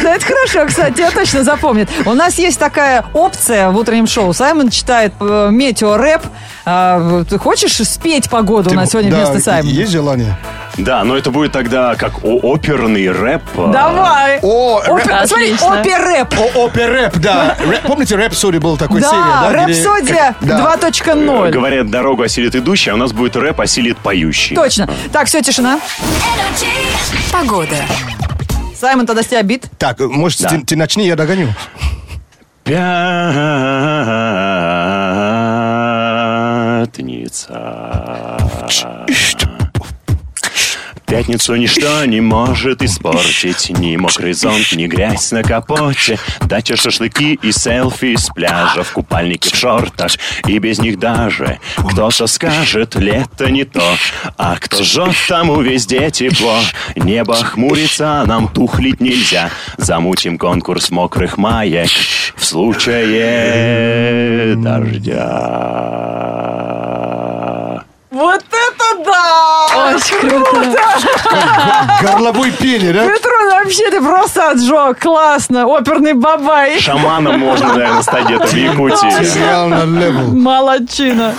Да 0.02 0.16
это 0.16 0.26
хорошо, 0.26 0.66
кстати, 0.68 1.00
я 1.00 1.12
точно 1.12 1.44
запомнит. 1.44 1.90
У 2.06 2.14
нас 2.14 2.38
есть 2.40 2.60
такая 2.60 3.06
опция 3.14 3.70
в 3.70 3.78
утреннем 3.78 4.08
шоу. 4.08 4.34
Саймон 4.34 4.70
читает 4.70 5.14
э, 5.20 5.50
метеорэп. 5.52 6.22
А, 6.66 7.24
Ты 7.30 7.38
хочешь 7.38 7.76
спеть 7.88 8.30
погоду 8.30 8.72
у 8.72 8.74
нас 8.74 8.90
сегодня 8.92 9.14
вместо 9.14 9.40
Саймона? 9.40 9.70
Есть 9.70 9.92
желание? 9.92 10.36
Да, 10.80 11.04
но 11.04 11.18
это 11.18 11.30
будет 11.32 11.52
тогда 11.52 11.96
как 11.96 12.24
о- 12.24 12.40
оперный 12.40 13.12
рэп. 13.12 13.42
а, 13.58 13.68
Давай. 13.72 14.40
О, 14.42 14.80
Опер- 14.80 15.08
рэп- 15.08 15.28
Смотри, 15.28 15.52
Отлично. 15.54 15.80
оперэп. 15.82 16.34
О, 16.40 16.66
оперэп, 16.66 17.18
да. 17.18 17.58
Рэп- 17.60 17.82
Помните, 17.88 18.16
рэп 18.16 18.34
Соди 18.34 18.60
был 18.60 18.78
такой 18.78 19.02
серия, 19.02 19.12
Да, 19.12 19.50
да? 19.52 19.66
где- 19.66 19.74
рэпсодия 19.74 20.36
Да. 20.42 20.58
2.0. 20.78 21.52
Говорят, 21.52 21.90
дорогу 21.90 22.24
осилит 22.24 22.56
идущий, 22.56 22.92
а 22.92 22.94
у 22.94 22.98
нас 22.98 23.12
будет 23.12 23.36
рэп 23.36 23.60
осилит 23.62 23.98
поющий. 23.98 24.56
Точно. 24.56 24.88
Так, 25.12 25.28
все, 25.28 25.42
тишина. 25.42 25.80
Погода. 27.32 27.76
Саймон, 28.80 29.06
тогда 29.06 29.22
с 29.24 29.28
тебя 29.28 29.42
бит. 29.44 29.66
Так, 29.78 30.00
может, 30.00 30.42
Да. 30.42 30.50
ты, 30.50 30.62
ты 30.62 30.76
начни, 30.78 31.06
я 31.08 31.16
догоню. 31.18 31.50
Пятница. 37.00 38.38
Пятницу 41.10 41.56
ничто 41.56 42.06
не 42.06 42.22
может 42.22 42.84
испортить. 42.84 43.72
Ни 43.72 43.96
мокрый 43.96 44.34
зонт, 44.34 44.74
ни 44.74 44.86
грязь 44.86 45.32
на 45.32 45.42
капоте. 45.42 46.20
Дача, 46.42 46.76
шашлыки 46.76 47.40
и 47.42 47.52
селфи 47.52 48.16
с 48.16 48.28
пляжа 48.28 48.84
В 48.84 48.92
купальнике, 48.92 49.50
в 49.50 49.56
шортах. 49.56 50.12
И 50.46 50.60
без 50.60 50.78
них 50.80 51.00
даже 51.00 51.58
Кто-то 51.78 52.28
скажет, 52.28 52.94
лето 52.94 53.50
не 53.50 53.64
то. 53.64 53.82
А 54.38 54.58
кто 54.58 54.84
жжет, 54.84 55.16
тому 55.28 55.62
везде 55.62 56.12
тепло. 56.12 56.60
Небо 56.96 57.34
хмурится, 57.36 58.22
а 58.22 58.26
нам 58.28 58.48
тухлить 58.48 59.02
нельзя. 59.02 59.50
Замутим 59.78 60.38
конкурс 60.38 60.92
мокрых 60.92 61.38
маек 61.38 61.90
В 62.36 62.46
случае 62.46 64.56
дождя. 64.56 65.40
Вот 68.12 68.44
это 68.44 68.79
да! 69.06 69.94
Очень 69.96 70.30
круто. 70.30 70.78
Горловой 72.02 72.52
пение, 72.52 72.94
да? 72.94 73.08
Петрон, 73.08 73.50
вообще 73.52 73.90
ты 73.90 74.02
просто 74.02 74.52
отжег. 74.52 75.00
Классно. 75.00 75.66
Оперный 75.68 76.14
бабай. 76.14 76.80
Шаманом 76.80 77.40
можно, 77.40 77.74
наверное, 77.74 78.02
стать 78.02 78.26
где-то 78.26 78.48
в 78.48 78.54
Якутии. 78.54 80.36
Молодчина. 80.36 81.34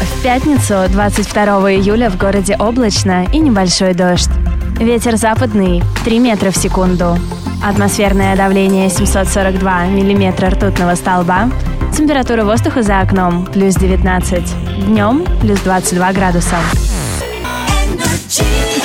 В 0.00 0.22
пятницу, 0.22 0.74
22 0.88 1.44
июля, 1.72 2.08
в 2.08 2.16
городе 2.16 2.56
облачно 2.58 3.26
и 3.32 3.38
небольшой 3.38 3.92
дождь. 3.94 4.30
Ветер 4.78 5.16
западный 5.16 5.82
3 6.04 6.18
метра 6.18 6.50
в 6.50 6.56
секунду. 6.56 7.18
Атмосферное 7.64 8.36
давление 8.36 8.88
742 8.88 9.86
миллиметра 9.86 10.50
ртутного 10.50 10.94
столба. 10.96 11.48
Температура 11.96 12.44
воздуха 12.44 12.82
за 12.82 13.00
окном 13.00 13.46
плюс 13.46 13.74
19. 13.74 14.86
Днем 14.86 15.24
плюс 15.40 15.60
22 15.60 16.12
градуса. 16.12 16.56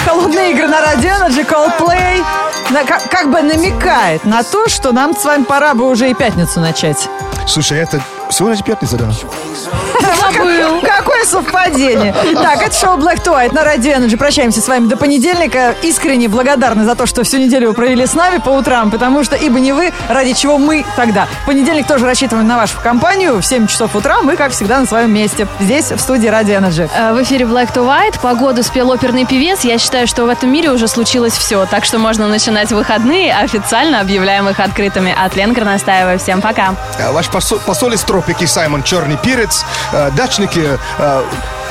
Холодные 0.06 0.52
игры 0.52 0.67
на 0.67 0.82
радио 0.82 1.10
Energy 1.12 1.46
Coldplay 1.48 2.24
на- 2.70 2.84
как, 2.84 3.10
как 3.10 3.32
бы 3.32 3.41
намекает 3.41 4.26
на 4.26 4.43
то, 4.43 4.67
что 4.67 4.91
нам 4.91 5.15
с 5.15 5.24
вами 5.24 5.43
пора 5.43 5.74
бы 5.74 5.89
уже 5.89 6.10
и 6.10 6.13
пятницу 6.13 6.60
начать. 6.60 7.08
Слушай, 7.48 7.80
это 7.80 8.02
сегодня 8.30 8.58
же 8.58 8.63
пятница, 8.63 8.98
да? 8.98 9.10
Забыл. 9.12 10.82
Какое 11.17 11.41
совпадение. 11.41 12.13
Так, 12.36 12.62
это 12.62 12.75
шоу 12.75 12.97
Black 12.97 13.23
to 13.23 13.34
White 13.34 13.53
на 13.53 13.63
радио 13.63 13.93
Energy. 13.93 14.17
Прощаемся 14.17 14.62
с 14.62 14.67
вами 14.67 14.88
до 14.88 14.97
понедельника. 14.97 15.73
Искренне 15.82 16.27
благодарны 16.27 16.86
за 16.86 16.95
то, 16.95 17.06
что 17.08 17.23
всю 17.23 17.38
неделю 17.38 17.69
вы 17.69 17.73
провели 17.73 18.06
с 18.06 18.13
нами 18.13 18.38
по 18.38 18.49
утрам, 18.49 18.91
потому 18.91 19.23
что 19.23 19.36
ибо 19.36 19.60
не 19.60 19.73
вы, 19.73 19.91
ради 20.10 20.34
чего 20.34 20.60
мы 20.60 20.86
тогда. 20.95 21.27
В 21.43 21.45
понедельник 21.47 21.88
тоже 21.88 22.06
рассчитываем 22.06 22.47
на 22.47 22.58
вашу 22.58 22.80
компанию. 22.82 23.41
В 23.41 23.45
7 23.45 23.65
часов 23.67 23.95
утра 23.95 24.21
мы, 24.21 24.36
как 24.36 24.51
всегда, 24.51 24.80
на 24.80 24.86
своем 24.86 25.12
месте. 25.12 25.47
Здесь, 25.60 25.91
в 25.91 25.99
студии 25.99 26.27
Радио 26.27 26.56
Energy. 26.60 26.88
Э, 26.95 27.13
В 27.13 27.23
эфире 27.23 27.45
Black 27.45 27.73
to 27.73 27.84
White. 27.86 28.19
Погоду 28.21 28.62
спел 28.62 28.91
оперный 28.91 29.25
певец. 29.25 29.62
Я 29.63 29.80
считаю, 29.80 30.06
что 30.06 30.25
в 30.25 30.30
этом 30.30 30.51
мире 30.51 30.69
уже 30.71 30.88
случилось 30.88 31.34
все. 31.34 31.65
Так 31.65 31.86
что 31.86 31.97
можно 31.97 32.27
начинать 32.27 32.71
выходные. 32.71 33.34
Официально 33.36 34.01
объявляем 34.01 34.47
их 34.49 34.60
открытыми. 34.60 35.15
От 35.19 35.36
Лен 35.36 35.53
Горностаева. 35.53 36.17
Всем 36.19 36.41
пока. 36.41 36.75
А 36.99 37.12
Ваш 37.12 37.27
посол, 37.30 37.60
посол 37.65 37.91
из 37.93 38.01
тропики 38.03 38.45
Саймон 38.45 38.84
Черный 38.84 39.17
Перец. 39.17 39.65
Э, 39.91 40.12
Дачники, 40.12 40.77
э, 40.99 41.07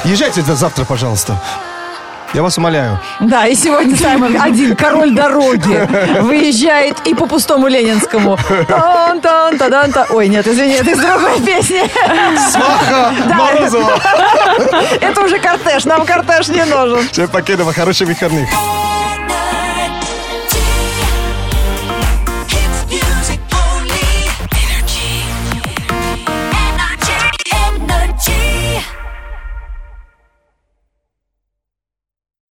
езжайте 0.04 0.42
до 0.42 0.54
завтра, 0.54 0.84
пожалуйста. 0.84 1.36
Я 2.34 2.42
вас 2.42 2.58
умоляю. 2.58 2.98
Да, 3.20 3.46
и 3.46 3.54
сегодня 3.54 3.96
Саймон 3.96 4.36
один, 4.42 4.74
король 4.76 5.14
дороги, 5.14 6.20
выезжает 6.20 6.96
и 7.06 7.14
по 7.14 7.26
пустому 7.26 7.68
Ленинскому. 7.68 8.36
тан 8.68 9.20
тан 9.20 9.56
та 9.56 9.68
дан 9.68 9.92
та 9.92 10.06
Ой, 10.10 10.28
нет, 10.28 10.46
извини, 10.46 10.74
это 10.74 10.90
из 10.90 10.98
другой 10.98 11.40
песни. 11.40 11.82
Сваха 12.50 13.12
Морозова. 13.34 13.92
Это 15.00 15.20
уже 15.22 15.38
кортеж, 15.38 15.84
нам 15.84 16.04
кортеж 16.04 16.48
не 16.48 16.64
нужен. 16.64 17.08
Всем 17.10 17.28
покедова, 17.28 17.72
хороших 17.72 18.08
выходных. 18.08 18.48